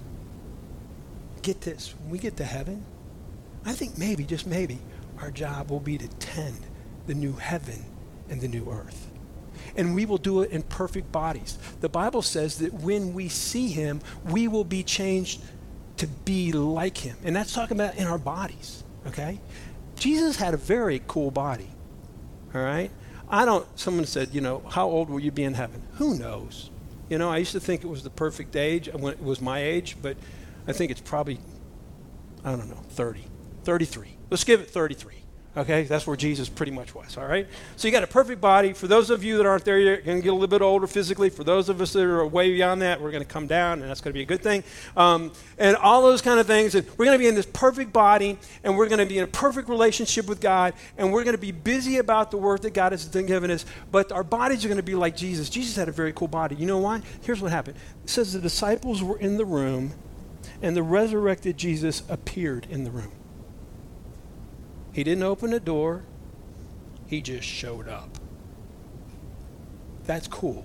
get 1.43 1.61
this, 1.61 1.95
when 2.01 2.11
we 2.11 2.19
get 2.19 2.37
to 2.39 2.45
heaven, 2.45 2.85
I 3.65 3.73
think 3.73 3.99
maybe, 3.99 4.25
just 4.25 4.47
maybe, 4.47 4.79
our 5.21 5.31
job 5.31 5.71
will 5.71 5.81
be 5.81 5.99
to 5.99 6.09
tend 6.09 6.59
the 7.07 7.15
new 7.15 7.33
heaven 7.33 7.85
and 8.31 8.41
the 8.41 8.49
new 8.49 8.71
earth. 8.71 9.09
And 9.77 9.95
we 9.95 10.07
will 10.07 10.19
do 10.19 10.43
it 10.43 10.51
in 10.51 10.63
perfect 10.63 11.13
bodies. 11.13 11.59
The 11.81 11.89
Bible 11.89 12.23
says 12.23 12.59
that 12.59 12.73
when 12.73 13.13
we 13.13 13.29
see 13.29 13.69
him, 13.69 14.01
we 14.25 14.49
will 14.49 14.65
be 14.65 14.83
changed 14.83 15.43
to 15.99 16.07
be 16.07 16.53
like 16.53 16.97
him. 16.97 17.17
And 17.25 17.37
that's 17.37 17.53
talking 17.53 17.77
about 17.77 17.97
in 17.97 18.07
our 18.07 18.19
bodies, 18.19 18.83
okay? 19.07 19.41
Jesus 19.97 20.37
had 20.37 20.55
a 20.55 20.57
very 20.57 21.03
cool 21.07 21.31
body, 21.31 21.71
all 22.55 22.63
right? 22.63 22.91
I 23.33 23.47
don't, 23.47 23.67
someone 23.79 24.05
said, 24.05 24.35
you 24.35 24.43
know, 24.43 24.63
how 24.69 24.87
old 24.87 25.09
will 25.09 25.19
you 25.19 25.33
be 25.33 25.43
in 25.43 25.55
heaven? 25.55 25.83
Who 25.95 26.19
knows? 26.19 26.71
You 27.09 27.17
know, 27.17 27.31
I 27.31 27.39
used 27.39 27.53
to 27.53 27.61
think 27.61 27.83
it 27.83 27.87
was 27.87 28.03
the 28.03 28.11
perfect 28.11 28.57
age 28.57 28.91
uh, 28.91 28.99
when 28.99 29.15
it 29.15 29.23
was 29.23 29.41
my 29.41 29.63
age, 29.63 29.97
but 30.03 30.19
I 30.69 30.73
think 30.73 30.91
it's 30.91 31.01
probably, 31.01 31.41
I 32.45 32.51
don't 32.51 32.69
know, 32.69 32.83
30, 32.91 33.25
33. 33.65 34.19
Let's 34.29 34.45
give 34.45 34.61
it 34.61 34.69
33. 34.69 35.15
Okay, 35.55 35.83
that's 35.83 36.07
where 36.07 36.17
Jesus 36.17 36.49
pretty 36.49 36.73
much 36.73 36.95
was. 36.95 37.19
All 37.19 37.27
right, 37.27 37.47
so 37.77 37.87
you 37.87 37.93
got 37.93 38.03
a 38.03 38.07
perfect 38.07 38.41
body. 38.41 38.73
For 38.73 38.87
those 38.87 39.11
of 39.11 39.23
you 39.23 39.37
that 39.37 39.45
aren't 39.45 39.67
there, 39.67 39.79
you're 39.79 39.99
going 39.99 40.17
to 40.17 40.23
get 40.23 40.31
a 40.31 40.33
little 40.33 40.47
bit 40.49 40.63
older 40.63 40.87
physically. 40.87 41.29
For 41.29 41.45
those 41.45 41.69
of 41.69 41.79
us 41.83 41.93
that 41.93 42.05
are 42.05 42.27
way 42.27 42.51
beyond 42.51 42.81
that, 42.81 43.03
we're 43.03 43.11
going 43.11 43.23
to 43.23 43.29
come 43.29 43.47
down, 43.47 43.83
and 43.83 43.91
that's 43.91 44.01
going 44.01 44.13
to 44.13 44.17
be 44.17 44.23
a 44.23 44.27
good 44.27 44.43
thing. 44.43 44.65
Um, 44.97 45.31
and 45.59 45.77
all 45.77 46.01
those 46.01 46.23
kind 46.23 46.41
of 46.41 46.47
things. 46.47 46.75
And 46.75 46.87
we're 46.97 47.05
going 47.05 47.19
to 47.19 47.23
be 47.23 47.29
in 47.29 47.35
this 47.35 47.45
perfect 47.45 47.93
body, 47.93 48.39
and 48.65 48.79
we're 48.79 48.89
going 48.89 49.01
to 49.01 49.07
be 49.07 49.19
in 49.19 49.25
a 49.25 49.29
perfect 49.29 49.69
relationship 49.69 50.27
with 50.27 50.41
God, 50.41 50.73
and 50.97 51.13
we're 51.13 51.25
going 51.25 51.37
to 51.37 51.43
be 51.43 51.53
busy 51.53 51.99
about 51.99 52.31
the 52.31 52.39
work 52.39 52.63
that 52.63 52.73
God 52.73 52.93
has 52.93 53.05
given 53.05 53.51
us. 53.51 53.67
But 53.91 54.11
our 54.11 54.25
bodies 54.25 54.65
are 54.65 54.69
going 54.69 54.79
to 54.79 54.83
be 54.83 54.95
like 54.95 55.15
Jesus. 55.17 55.51
Jesus 55.51 55.77
had 55.77 55.87
a 55.87 55.93
very 55.93 56.15
cool 56.15 56.29
body. 56.29 56.57
You 56.57 56.65
know 56.65 56.79
why? 56.79 57.03
Here's 57.21 57.43
what 57.43 57.53
happened. 57.53 57.77
It 58.05 58.09
says 58.09 58.33
the 58.33 58.41
disciples 58.41 59.03
were 59.03 59.19
in 59.19 59.37
the 59.37 59.45
room 59.45 59.93
and 60.63 60.75
the 60.75 60.83
resurrected 60.83 61.59
Jesus 61.59 62.05
appeared 62.09 62.67
in 62.71 62.85
the 62.85 62.91
room. 62.91 63.13
He 64.93 65.05
didn't 65.05 65.23
open 65.23 65.53
a 65.53 65.61
door, 65.61 66.05
he 67.07 67.21
just 67.21 67.47
showed 67.47 67.89
up. 67.89 68.19
That's 70.05 70.29
cool. 70.29 70.65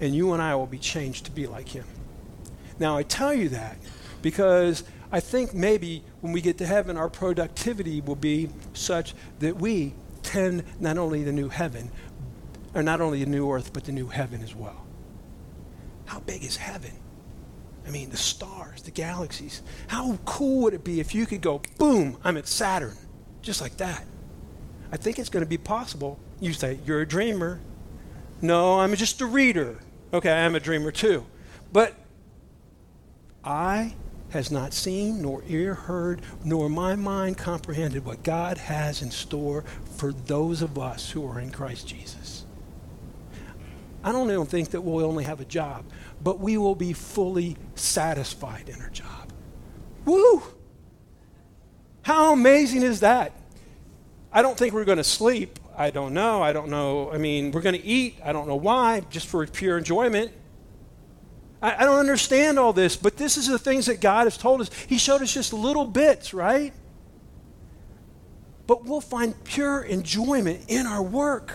And 0.00 0.14
you 0.14 0.32
and 0.32 0.40
I 0.40 0.54
will 0.54 0.66
be 0.66 0.78
changed 0.78 1.26
to 1.26 1.30
be 1.30 1.46
like 1.46 1.68
him. 1.68 1.84
Now, 2.78 2.96
I 2.96 3.02
tell 3.02 3.34
you 3.34 3.50
that 3.50 3.76
because 4.22 4.84
I 5.12 5.20
think 5.20 5.52
maybe 5.52 6.02
when 6.20 6.32
we 6.32 6.40
get 6.40 6.56
to 6.58 6.66
heaven, 6.66 6.96
our 6.96 7.10
productivity 7.10 8.00
will 8.00 8.16
be 8.16 8.48
such 8.72 9.14
that 9.40 9.56
we 9.56 9.94
tend 10.22 10.64
not 10.78 10.96
only 10.96 11.22
the 11.22 11.32
new 11.32 11.48
heaven, 11.48 11.90
or 12.74 12.82
not 12.82 13.00
only 13.00 13.24
the 13.24 13.30
new 13.30 13.50
earth, 13.50 13.72
but 13.72 13.84
the 13.84 13.92
new 13.92 14.06
heaven 14.06 14.42
as 14.42 14.54
well. 14.54 14.86
How 16.06 16.20
big 16.20 16.44
is 16.44 16.56
heaven? 16.56 16.92
I 17.86 17.90
mean, 17.90 18.10
the 18.10 18.16
stars, 18.16 18.82
the 18.82 18.90
galaxies. 18.90 19.62
How 19.88 20.18
cool 20.24 20.62
would 20.62 20.74
it 20.74 20.84
be 20.84 21.00
if 21.00 21.14
you 21.14 21.26
could 21.26 21.40
go, 21.40 21.62
boom, 21.78 22.18
I'm 22.22 22.36
at 22.36 22.46
Saturn, 22.46 22.96
just 23.42 23.60
like 23.60 23.76
that? 23.78 24.04
I 24.92 24.96
think 24.96 25.18
it's 25.18 25.28
going 25.28 25.44
to 25.44 25.48
be 25.48 25.58
possible. 25.58 26.18
You 26.40 26.52
say, 26.52 26.78
you're 26.84 27.00
a 27.00 27.06
dreamer. 27.06 27.60
No, 28.42 28.80
I'm 28.80 28.94
just 28.94 29.20
a 29.20 29.26
reader. 29.26 29.78
Okay, 30.12 30.32
I'm 30.32 30.54
a 30.54 30.60
dreamer 30.60 30.90
too. 30.90 31.24
But 31.72 31.94
I 33.44 33.94
has 34.30 34.50
not 34.50 34.72
seen, 34.72 35.22
nor 35.22 35.42
ear 35.48 35.74
heard, 35.74 36.22
nor 36.44 36.68
my 36.68 36.94
mind 36.94 37.36
comprehended 37.36 38.04
what 38.04 38.22
God 38.22 38.58
has 38.58 39.02
in 39.02 39.10
store 39.10 39.64
for 39.96 40.12
those 40.12 40.62
of 40.62 40.78
us 40.78 41.10
who 41.10 41.26
are 41.26 41.40
in 41.40 41.50
Christ 41.50 41.88
Jesus. 41.88 42.44
I 44.02 44.12
don't 44.12 44.30
even 44.30 44.46
think 44.46 44.70
that 44.70 44.80
we'll 44.80 45.04
only 45.04 45.24
have 45.24 45.40
a 45.40 45.44
job, 45.44 45.84
but 46.22 46.40
we 46.40 46.56
will 46.56 46.74
be 46.74 46.92
fully 46.92 47.56
satisfied 47.74 48.68
in 48.68 48.80
our 48.80 48.90
job. 48.90 49.32
Woo! 50.04 50.42
How 52.02 52.32
amazing 52.32 52.82
is 52.82 53.00
that? 53.00 53.32
I 54.32 54.42
don't 54.42 54.56
think 54.56 54.72
we're 54.72 54.84
going 54.84 54.98
to 54.98 55.04
sleep. 55.04 55.58
I 55.76 55.90
don't 55.90 56.14
know. 56.14 56.42
I 56.42 56.52
don't 56.52 56.68
know. 56.68 57.10
I 57.12 57.18
mean, 57.18 57.50
we're 57.52 57.60
going 57.60 57.74
to 57.74 57.84
eat. 57.84 58.18
I 58.24 58.32
don't 58.32 58.48
know 58.48 58.56
why, 58.56 59.02
just 59.10 59.26
for 59.26 59.46
pure 59.46 59.78
enjoyment. 59.78 60.32
I, 61.62 61.76
I 61.82 61.84
don't 61.84 61.98
understand 61.98 62.58
all 62.58 62.72
this, 62.72 62.96
but 62.96 63.16
this 63.16 63.36
is 63.36 63.48
the 63.48 63.58
things 63.58 63.86
that 63.86 64.00
God 64.00 64.24
has 64.24 64.36
told 64.36 64.60
us. 64.60 64.70
He 64.88 64.98
showed 64.98 65.20
us 65.20 65.32
just 65.32 65.52
little 65.52 65.86
bits, 65.86 66.32
right? 66.32 66.72
But 68.66 68.84
we'll 68.84 69.00
find 69.00 69.34
pure 69.44 69.82
enjoyment 69.82 70.64
in 70.68 70.86
our 70.86 71.02
work. 71.02 71.54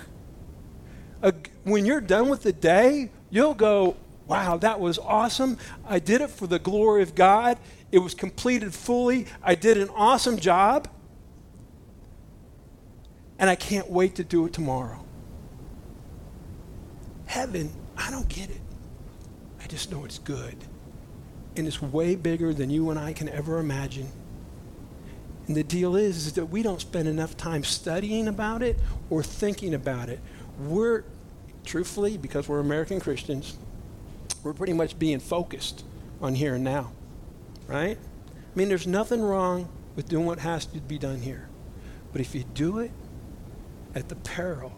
Uh, 1.25 1.31
when 1.63 1.87
you're 1.87 1.99
done 1.99 2.29
with 2.29 2.43
the 2.43 2.53
day, 2.53 3.09
you'll 3.31 3.55
go, 3.55 3.97
wow, 4.27 4.57
that 4.57 4.79
was 4.79 4.99
awesome. 4.99 5.57
I 5.87 5.97
did 5.97 6.21
it 6.21 6.29
for 6.29 6.45
the 6.45 6.59
glory 6.59 7.01
of 7.01 7.15
God. 7.15 7.57
It 7.91 7.97
was 7.97 8.13
completed 8.13 8.75
fully. 8.75 9.25
I 9.41 9.55
did 9.55 9.79
an 9.79 9.89
awesome 9.89 10.37
job. 10.37 10.87
And 13.39 13.49
I 13.49 13.55
can't 13.55 13.89
wait 13.89 14.13
to 14.15 14.23
do 14.23 14.45
it 14.45 14.53
tomorrow. 14.53 15.03
Heaven, 17.25 17.71
I 17.97 18.11
don't 18.11 18.29
get 18.29 18.51
it. 18.51 18.61
I 19.59 19.65
just 19.65 19.91
know 19.91 20.05
it's 20.05 20.19
good. 20.19 20.55
And 21.55 21.65
it's 21.65 21.81
way 21.81 22.15
bigger 22.15 22.53
than 22.53 22.69
you 22.69 22.91
and 22.91 22.99
I 22.99 23.13
can 23.13 23.29
ever 23.29 23.57
imagine. 23.57 24.11
And 25.47 25.57
the 25.57 25.63
deal 25.63 25.95
is, 25.95 26.27
is 26.27 26.33
that 26.33 26.45
we 26.45 26.61
don't 26.61 26.81
spend 26.81 27.07
enough 27.07 27.35
time 27.35 27.63
studying 27.63 28.27
about 28.27 28.61
it 28.61 28.77
or 29.09 29.23
thinking 29.23 29.73
about 29.73 30.09
it. 30.09 30.19
We're, 30.59 31.03
truthfully, 31.65 32.17
because 32.17 32.47
we're 32.47 32.59
American 32.59 32.99
Christians, 32.99 33.57
we're 34.43 34.53
pretty 34.53 34.73
much 34.73 34.97
being 34.97 35.19
focused 35.19 35.83
on 36.21 36.35
here 36.35 36.55
and 36.55 36.63
now, 36.63 36.91
right? 37.67 37.97
I 37.97 38.57
mean, 38.57 38.69
there's 38.69 38.87
nothing 38.87 39.21
wrong 39.21 39.67
with 39.95 40.07
doing 40.07 40.25
what 40.25 40.39
has 40.39 40.65
to 40.67 40.79
be 40.79 40.97
done 40.97 41.21
here. 41.21 41.49
But 42.11 42.21
if 42.21 42.33
you 42.33 42.45
do 42.53 42.79
it 42.79 42.91
at 43.93 44.07
the 44.07 44.15
peril 44.15 44.73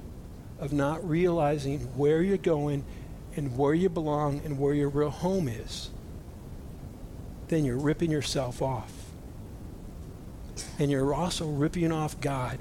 of 0.60 0.73
not 0.73 1.08
realizing 1.08 1.80
where 1.95 2.21
you're 2.21 2.38
going 2.38 2.84
and 3.36 3.56
where 3.58 3.73
you 3.73 3.89
belong 3.89 4.41
and 4.43 4.58
where 4.58 4.73
your 4.73 4.89
real 4.89 5.10
home 5.10 5.47
is, 5.47 5.91
then 7.50 7.63
you're 7.63 7.78
ripping 7.78 8.12
yourself 8.12 8.62
off. 8.62 8.91
And 10.80 10.89
you're 10.89 11.13
also 11.13 11.47
ripping 11.47 11.91
off 11.91 12.19
God, 12.19 12.58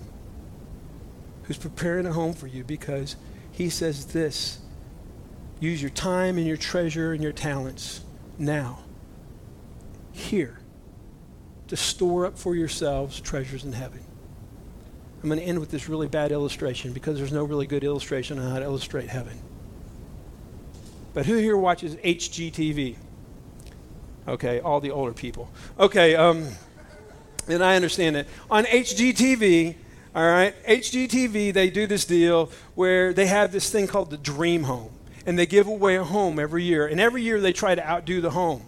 who's 1.45 1.57
preparing 1.57 2.07
a 2.07 2.13
home 2.13 2.35
for 2.35 2.47
you 2.47 2.65
because 2.65 3.17
he 3.57 3.71
says 3.71 4.07
this 4.07 4.61
Use 5.59 5.81
your 5.81 5.91
time 5.91 6.37
and 6.37 6.47
your 6.47 6.59
treasure 6.59 7.15
and 7.15 7.23
your 7.23 7.33
talents 7.33 8.03
now, 8.39 8.81
here, 10.13 10.61
to 11.69 11.77
store 11.77 12.27
up 12.27 12.39
for 12.39 12.55
yourselves 12.55 13.19
treasures 13.19 13.65
in 13.65 13.73
heaven. 13.73 14.01
I'm 15.23 15.31
going 15.31 15.41
to 15.41 15.47
end 15.47 15.59
with 15.59 15.71
this 15.71 15.89
really 15.89 16.09
bad 16.09 16.31
illustration 16.31 16.93
because 16.93 17.17
there's 17.17 17.33
no 17.33 17.45
really 17.45 17.67
good 17.67 17.83
illustration 17.83 18.39
on 18.39 18.51
how 18.51 18.59
to 18.59 18.65
illustrate 18.67 19.09
heaven. 19.09 19.41
But 21.15 21.25
who 21.25 21.37
here 21.37 21.57
watches 21.57 21.97
HGTV? 21.97 22.97
Okay, 24.29 24.61
all 24.61 24.81
the 24.81 24.91
older 24.91 25.15
people. 25.15 25.51
Okay, 25.81 26.15
um, 26.15 26.47
and 27.49 27.65
I 27.65 27.77
understand 27.77 28.17
it. 28.17 28.29
On 28.51 28.65
HGTV, 28.67 29.77
all 30.17 30.27
right, 30.27 30.55
HGTV, 30.65 31.53
they 31.53 31.69
do 31.69 31.87
this 31.87 32.07
deal 32.07 32.51
where 32.75 33.13
they 33.13 33.27
have 33.27 33.53
this 33.53 33.69
thing 33.69 33.87
called 33.87 34.09
the 34.09 34.17
Dream 34.17 34.63
Home 34.63 34.91
and 35.27 35.39
they 35.39 35.45
give 35.45 35.67
away 35.67 35.97
a 35.97 36.05
home 36.05 36.39
every 36.39 36.65
year. 36.65 36.87
And 36.87 36.99
every 36.99 37.21
year 37.21 37.39
they 37.39 37.53
try 37.53 37.75
to 37.75 37.87
outdo 37.87 38.23
the 38.23 38.31
home. 38.31 38.63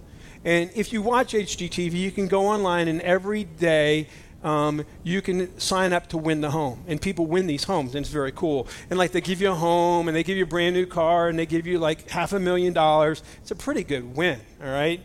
And 0.44 0.70
if 0.74 0.92
you 0.92 1.00
watch 1.00 1.32
HGTV, 1.32 1.94
you 1.94 2.10
can 2.10 2.28
go 2.28 2.46
online 2.48 2.86
and 2.86 3.00
every 3.00 3.44
day 3.44 4.08
um, 4.44 4.84
you 5.02 5.22
can 5.22 5.58
sign 5.58 5.94
up 5.94 6.08
to 6.08 6.18
win 6.18 6.42
the 6.42 6.50
home. 6.50 6.84
And 6.86 7.00
people 7.00 7.24
win 7.24 7.46
these 7.46 7.64
homes, 7.64 7.94
and 7.94 8.04
it's 8.04 8.12
very 8.12 8.30
cool. 8.30 8.68
And 8.90 8.98
like 8.98 9.12
they 9.12 9.22
give 9.22 9.40
you 9.40 9.50
a 9.50 9.54
home, 9.54 10.06
and 10.06 10.16
they 10.16 10.22
give 10.22 10.36
you 10.36 10.44
a 10.44 10.46
brand 10.46 10.76
new 10.76 10.86
car, 10.86 11.28
and 11.28 11.36
they 11.36 11.46
give 11.46 11.66
you 11.66 11.78
like 11.80 12.08
half 12.10 12.32
a 12.32 12.38
million 12.38 12.72
dollars. 12.72 13.22
It's 13.40 13.50
a 13.50 13.56
pretty 13.56 13.82
good 13.82 14.16
win, 14.16 14.38
all 14.62 14.70
right? 14.70 15.00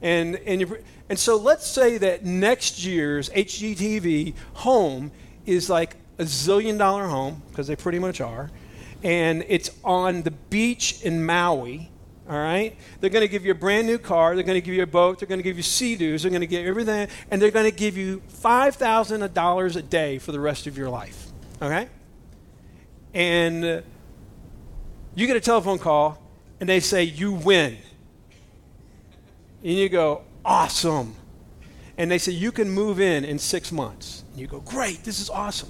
And, 0.00 0.36
and, 0.36 0.78
and 1.10 1.18
so 1.18 1.36
let's 1.36 1.66
say 1.66 1.98
that 1.98 2.24
next 2.24 2.82
year's 2.82 3.28
HGTV 3.30 4.32
home 4.54 5.10
is 5.48 5.70
like 5.70 5.96
a 6.18 6.24
zillion 6.24 6.78
dollar 6.78 7.06
home, 7.06 7.42
because 7.50 7.66
they 7.66 7.76
pretty 7.76 7.98
much 7.98 8.20
are 8.20 8.50
and 9.02 9.44
it's 9.48 9.70
on 9.84 10.22
the 10.22 10.30
beach 10.30 11.02
in 11.02 11.24
Maui. 11.24 11.90
All 12.28 12.36
right? 12.36 12.76
They're 13.00 13.10
going 13.10 13.24
to 13.24 13.28
give 13.28 13.44
you 13.44 13.52
a 13.52 13.56
brand 13.56 13.86
new 13.86 13.96
car. 13.96 14.34
They're 14.34 14.44
going 14.44 14.60
to 14.60 14.64
give 14.64 14.74
you 14.74 14.82
a 14.82 14.86
boat. 14.86 15.18
They're 15.18 15.28
going 15.28 15.38
to 15.38 15.44
give 15.44 15.56
you 15.56 15.62
Sea-Doos. 15.62 16.22
They're 16.22 16.30
going 16.30 16.42
to 16.42 16.46
give 16.46 16.66
everything. 16.66 17.08
And 17.30 17.40
they're 17.40 17.50
going 17.50 17.70
to 17.70 17.76
give 17.76 17.96
you 17.96 18.22
$5,000 18.42 19.76
a 19.76 19.82
day 19.82 20.18
for 20.18 20.32
the 20.32 20.40
rest 20.40 20.66
of 20.66 20.76
your 20.76 20.90
life. 20.90 21.28
Okay? 21.62 21.88
And 23.14 23.64
uh, 23.64 23.80
you 25.14 25.26
get 25.26 25.36
a 25.36 25.40
telephone 25.40 25.78
call, 25.78 26.22
and 26.60 26.68
they 26.68 26.80
say, 26.80 27.04
You 27.04 27.32
win. 27.32 27.78
And 29.62 29.72
you 29.72 29.88
go, 29.88 30.22
Awesome. 30.44 31.14
And 31.98 32.10
they 32.10 32.16
say, 32.18 32.32
You 32.32 32.50
can 32.50 32.70
move 32.70 33.00
in 33.00 33.24
in 33.24 33.38
six 33.38 33.70
months. 33.70 34.24
And 34.30 34.40
you 34.40 34.46
go, 34.46 34.60
Great, 34.60 35.04
this 35.04 35.20
is 35.20 35.28
awesome. 35.28 35.68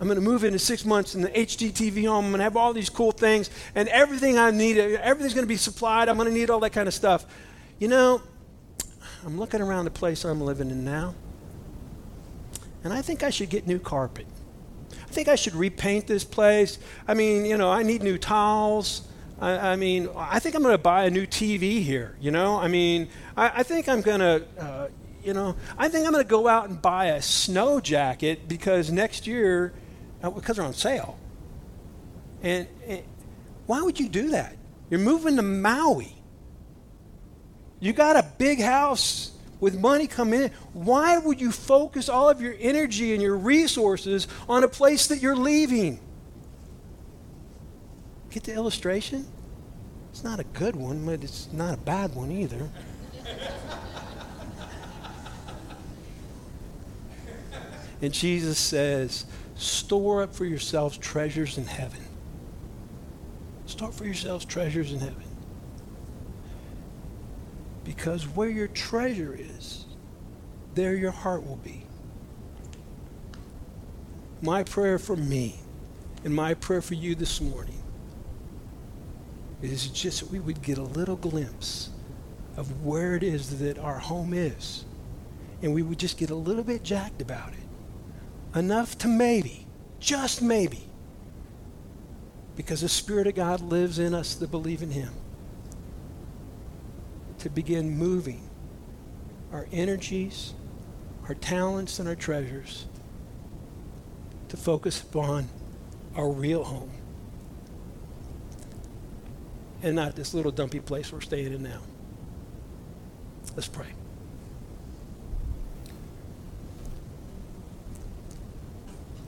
I'm 0.00 0.08
going 0.08 0.16
to 0.16 0.24
move 0.24 0.42
in 0.42 0.52
in 0.52 0.58
six 0.58 0.84
months 0.84 1.14
in 1.14 1.22
the 1.22 1.28
HGTV 1.28 2.08
home. 2.08 2.24
I'm 2.24 2.30
going 2.32 2.38
to 2.38 2.42
have 2.44 2.56
all 2.56 2.72
these 2.72 2.90
cool 2.90 3.12
things, 3.12 3.50
and 3.76 3.88
everything 3.88 4.36
I 4.36 4.50
need, 4.50 4.76
everything's 4.76 5.32
going 5.32 5.44
to 5.44 5.48
be 5.48 5.56
supplied. 5.56 6.08
I'm 6.08 6.16
going 6.16 6.26
to 6.26 6.34
need 6.34 6.50
all 6.50 6.58
that 6.60 6.70
kind 6.70 6.88
of 6.88 6.94
stuff. 6.94 7.24
You 7.78 7.86
know, 7.86 8.20
I'm 9.24 9.38
looking 9.38 9.60
around 9.60 9.84
the 9.84 9.92
place 9.92 10.24
I'm 10.24 10.40
living 10.40 10.70
in 10.70 10.84
now, 10.84 11.14
and 12.82 12.92
I 12.92 13.00
think 13.00 13.22
I 13.22 13.30
should 13.30 13.48
get 13.48 13.68
new 13.68 13.78
carpet. 13.78 14.26
I 14.90 15.12
think 15.12 15.28
I 15.28 15.36
should 15.36 15.54
repaint 15.54 16.08
this 16.08 16.24
place. 16.24 16.80
I 17.06 17.14
mean, 17.14 17.44
you 17.44 17.56
know, 17.56 17.70
I 17.70 17.84
need 17.84 18.02
new 18.02 18.18
towels. 18.18 19.02
I, 19.40 19.72
I 19.72 19.76
mean, 19.76 20.08
I 20.16 20.40
think 20.40 20.56
I'm 20.56 20.62
going 20.62 20.74
to 20.74 20.78
buy 20.78 21.04
a 21.04 21.10
new 21.10 21.26
TV 21.26 21.82
here. 21.82 22.16
You 22.20 22.32
know, 22.32 22.58
I 22.58 22.66
mean, 22.66 23.08
I, 23.36 23.60
I 23.60 23.62
think 23.62 23.88
I'm 23.88 24.00
going 24.00 24.20
to, 24.20 24.44
uh, 24.58 24.88
you 25.24 25.34
know, 25.34 25.56
I 25.78 25.88
think 25.88 26.06
I'm 26.06 26.12
going 26.12 26.24
to 26.24 26.28
go 26.28 26.48
out 26.48 26.68
and 26.68 26.80
buy 26.80 27.06
a 27.06 27.22
snow 27.22 27.80
jacket 27.80 28.48
because 28.48 28.90
next 28.90 29.26
year 29.26 29.72
uh, 30.22 30.30
because 30.30 30.56
they're 30.56 30.64
on 30.64 30.74
sale. 30.74 31.18
And, 32.42 32.66
and 32.86 33.02
why 33.66 33.82
would 33.82 34.00
you 34.00 34.08
do 34.08 34.30
that? 34.30 34.56
You're 34.90 35.00
moving 35.00 35.36
to 35.36 35.42
Maui. 35.42 36.14
You 37.80 37.92
got 37.92 38.16
a 38.16 38.24
big 38.38 38.60
house 38.60 39.32
with 39.60 39.78
money 39.78 40.06
coming 40.06 40.42
in. 40.42 40.50
Why 40.72 41.18
would 41.18 41.40
you 41.40 41.52
focus 41.52 42.08
all 42.08 42.28
of 42.28 42.40
your 42.40 42.54
energy 42.58 43.12
and 43.12 43.22
your 43.22 43.36
resources 43.36 44.28
on 44.48 44.64
a 44.64 44.68
place 44.68 45.06
that 45.06 45.22
you're 45.22 45.36
leaving? 45.36 46.00
Get 48.30 48.44
the 48.44 48.54
illustration? 48.54 49.26
It's 50.10 50.24
not 50.24 50.40
a 50.40 50.44
good 50.44 50.76
one, 50.76 51.06
but 51.06 51.22
it's 51.22 51.48
not 51.52 51.74
a 51.74 51.76
bad 51.78 52.14
one 52.14 52.30
either. 52.30 52.68
And 58.02 58.12
Jesus 58.12 58.58
says, 58.58 59.26
Store 59.54 60.22
up 60.22 60.34
for 60.34 60.44
yourselves 60.44 60.98
treasures 60.98 61.56
in 61.56 61.64
heaven. 61.64 62.00
Store 63.66 63.92
for 63.92 64.04
yourselves 64.04 64.44
treasures 64.44 64.92
in 64.92 64.98
heaven. 64.98 65.22
Because 67.84 68.26
where 68.26 68.48
your 68.48 68.66
treasure 68.68 69.36
is, 69.38 69.86
there 70.74 70.96
your 70.96 71.12
heart 71.12 71.46
will 71.46 71.56
be. 71.56 71.86
My 74.40 74.64
prayer 74.64 74.98
for 74.98 75.14
me 75.14 75.60
and 76.24 76.34
my 76.34 76.54
prayer 76.54 76.82
for 76.82 76.94
you 76.94 77.14
this 77.14 77.40
morning 77.40 77.82
is 79.60 79.86
just 79.88 80.20
that 80.20 80.30
we 80.30 80.40
would 80.40 80.60
get 80.60 80.78
a 80.78 80.82
little 80.82 81.14
glimpse 81.14 81.90
of 82.56 82.84
where 82.84 83.14
it 83.14 83.22
is 83.22 83.60
that 83.60 83.78
our 83.78 83.98
home 83.98 84.34
is. 84.34 84.84
And 85.62 85.72
we 85.72 85.82
would 85.82 86.00
just 86.00 86.18
get 86.18 86.30
a 86.30 86.34
little 86.34 86.64
bit 86.64 86.82
jacked 86.82 87.22
about 87.22 87.52
it 87.52 87.61
enough 88.54 88.98
to 88.98 89.08
maybe, 89.08 89.66
just 90.00 90.42
maybe, 90.42 90.88
because 92.56 92.82
the 92.82 92.88
Spirit 92.88 93.26
of 93.26 93.34
God 93.34 93.60
lives 93.60 93.98
in 93.98 94.14
us 94.14 94.34
that 94.36 94.50
believe 94.50 94.82
in 94.82 94.90
Him, 94.90 95.12
to 97.38 97.48
begin 97.50 97.96
moving 97.96 98.48
our 99.52 99.66
energies, 99.72 100.54
our 101.28 101.34
talents, 101.34 101.98
and 101.98 102.08
our 102.08 102.14
treasures 102.14 102.86
to 104.48 104.56
focus 104.56 105.02
upon 105.02 105.48
our 106.14 106.30
real 106.30 106.62
home 106.62 106.90
and 109.82 109.96
not 109.96 110.14
this 110.14 110.34
little 110.34 110.52
dumpy 110.52 110.78
place 110.80 111.12
we're 111.12 111.20
staying 111.20 111.52
in 111.52 111.62
now. 111.62 111.80
Let's 113.56 113.68
pray. 113.68 113.88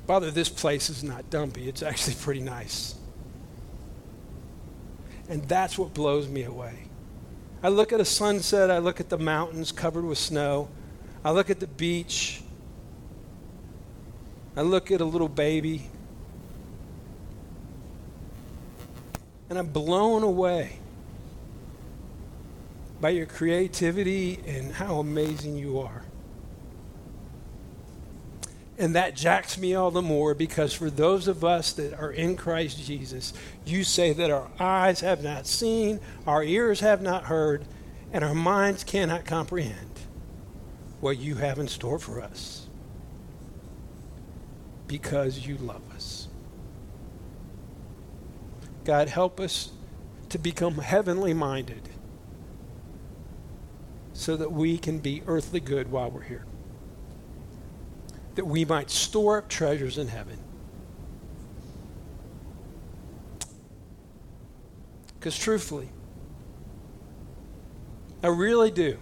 Father, 0.06 0.30
this 0.30 0.48
place 0.48 0.90
is 0.90 1.02
not 1.02 1.30
dumpy. 1.30 1.68
It's 1.68 1.82
actually 1.82 2.14
pretty 2.14 2.40
nice. 2.40 2.94
And 5.28 5.42
that's 5.44 5.78
what 5.78 5.94
blows 5.94 6.28
me 6.28 6.44
away. 6.44 6.74
I 7.62 7.68
look 7.68 7.92
at 7.92 8.00
a 8.00 8.04
sunset, 8.04 8.70
I 8.70 8.78
look 8.78 9.00
at 9.00 9.08
the 9.08 9.16
mountains 9.16 9.72
covered 9.72 10.04
with 10.04 10.18
snow, 10.18 10.68
I 11.24 11.30
look 11.30 11.48
at 11.48 11.60
the 11.60 11.66
beach, 11.66 12.42
I 14.54 14.60
look 14.60 14.90
at 14.90 15.00
a 15.00 15.04
little 15.04 15.30
baby, 15.30 15.88
And 19.54 19.58
I'm 19.58 19.68
blown 19.68 20.22
away 20.22 20.78
by 23.00 23.10
your 23.10 23.26
creativity 23.26 24.40
and 24.46 24.72
how 24.72 24.98
amazing 24.98 25.56
you 25.56 25.78
are. 25.78 26.02
And 28.76 28.94
that 28.96 29.14
jacks 29.14 29.56
me 29.56 29.74
all 29.74 29.90
the 29.90 30.02
more 30.02 30.34
because 30.34 30.72
for 30.72 30.90
those 30.90 31.28
of 31.28 31.44
us 31.44 31.72
that 31.74 31.94
are 31.94 32.10
in 32.10 32.36
Christ 32.36 32.84
Jesus, 32.84 33.32
you 33.64 33.84
say 33.84 34.12
that 34.12 34.30
our 34.30 34.50
eyes 34.58 35.00
have 35.00 35.22
not 35.22 35.46
seen, 35.46 36.00
our 36.26 36.42
ears 36.42 36.80
have 36.80 37.00
not 37.00 37.24
heard, 37.24 37.64
and 38.12 38.24
our 38.24 38.34
minds 38.34 38.82
cannot 38.82 39.24
comprehend 39.24 39.90
what 41.00 41.18
you 41.18 41.36
have 41.36 41.58
in 41.58 41.68
store 41.68 41.98
for 41.98 42.20
us 42.20 42.66
because 44.88 45.46
you 45.46 45.56
love 45.56 45.82
us. 45.94 46.28
God, 48.84 49.08
help 49.08 49.38
us 49.38 49.70
to 50.30 50.38
become 50.38 50.74
heavenly 50.78 51.32
minded 51.32 51.88
so 54.12 54.36
that 54.36 54.50
we 54.50 54.78
can 54.78 54.98
be 54.98 55.22
earthly 55.26 55.60
good 55.60 55.90
while 55.90 56.10
we're 56.10 56.22
here 56.22 56.44
that 58.34 58.44
we 58.44 58.64
might 58.64 58.90
store 58.90 59.38
up 59.38 59.48
treasures 59.48 59.98
in 59.98 60.08
heaven. 60.08 60.38
Because 65.18 65.38
truthfully, 65.38 65.88
I 68.22 68.28
really 68.28 68.70
do. 68.70 68.98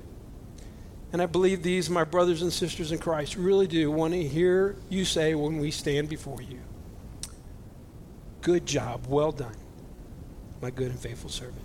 And 1.13 1.21
I 1.21 1.27
believe 1.27 1.63
these, 1.63 1.91
my 1.91 2.05
brothers 2.05 2.43
and 2.43 2.53
sisters 2.53 2.91
in 2.93 2.99
Christ, 2.99 3.37
really 3.37 3.67
do 3.67 3.91
want 3.91 4.15
to 4.15 4.23
hear 4.23 4.77
you 4.89 5.05
say 5.05 5.35
when 5.35 5.59
we 5.59 5.71
stand 5.71 6.09
before 6.09 6.41
you, 6.41 6.61
Good 8.43 8.67
job, 8.67 9.07
well 9.09 9.31
done, 9.31 9.55
my 10.61 10.71
good 10.71 10.91
and 10.91 10.99
faithful 10.99 11.31
servant. 11.31 11.63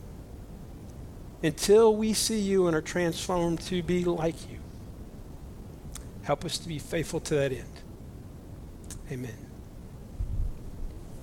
Until 1.41 1.95
we 1.95 2.13
see 2.13 2.39
you 2.39 2.67
and 2.67 2.75
are 2.75 2.81
transformed 2.81 3.61
to 3.61 3.81
be 3.81 4.03
like 4.03 4.35
you. 4.49 4.56
Help 6.27 6.43
us 6.43 6.57
to 6.57 6.67
be 6.67 6.77
faithful 6.77 7.21
to 7.21 7.35
that 7.35 7.53
end. 7.53 7.71
Amen. 9.09 9.46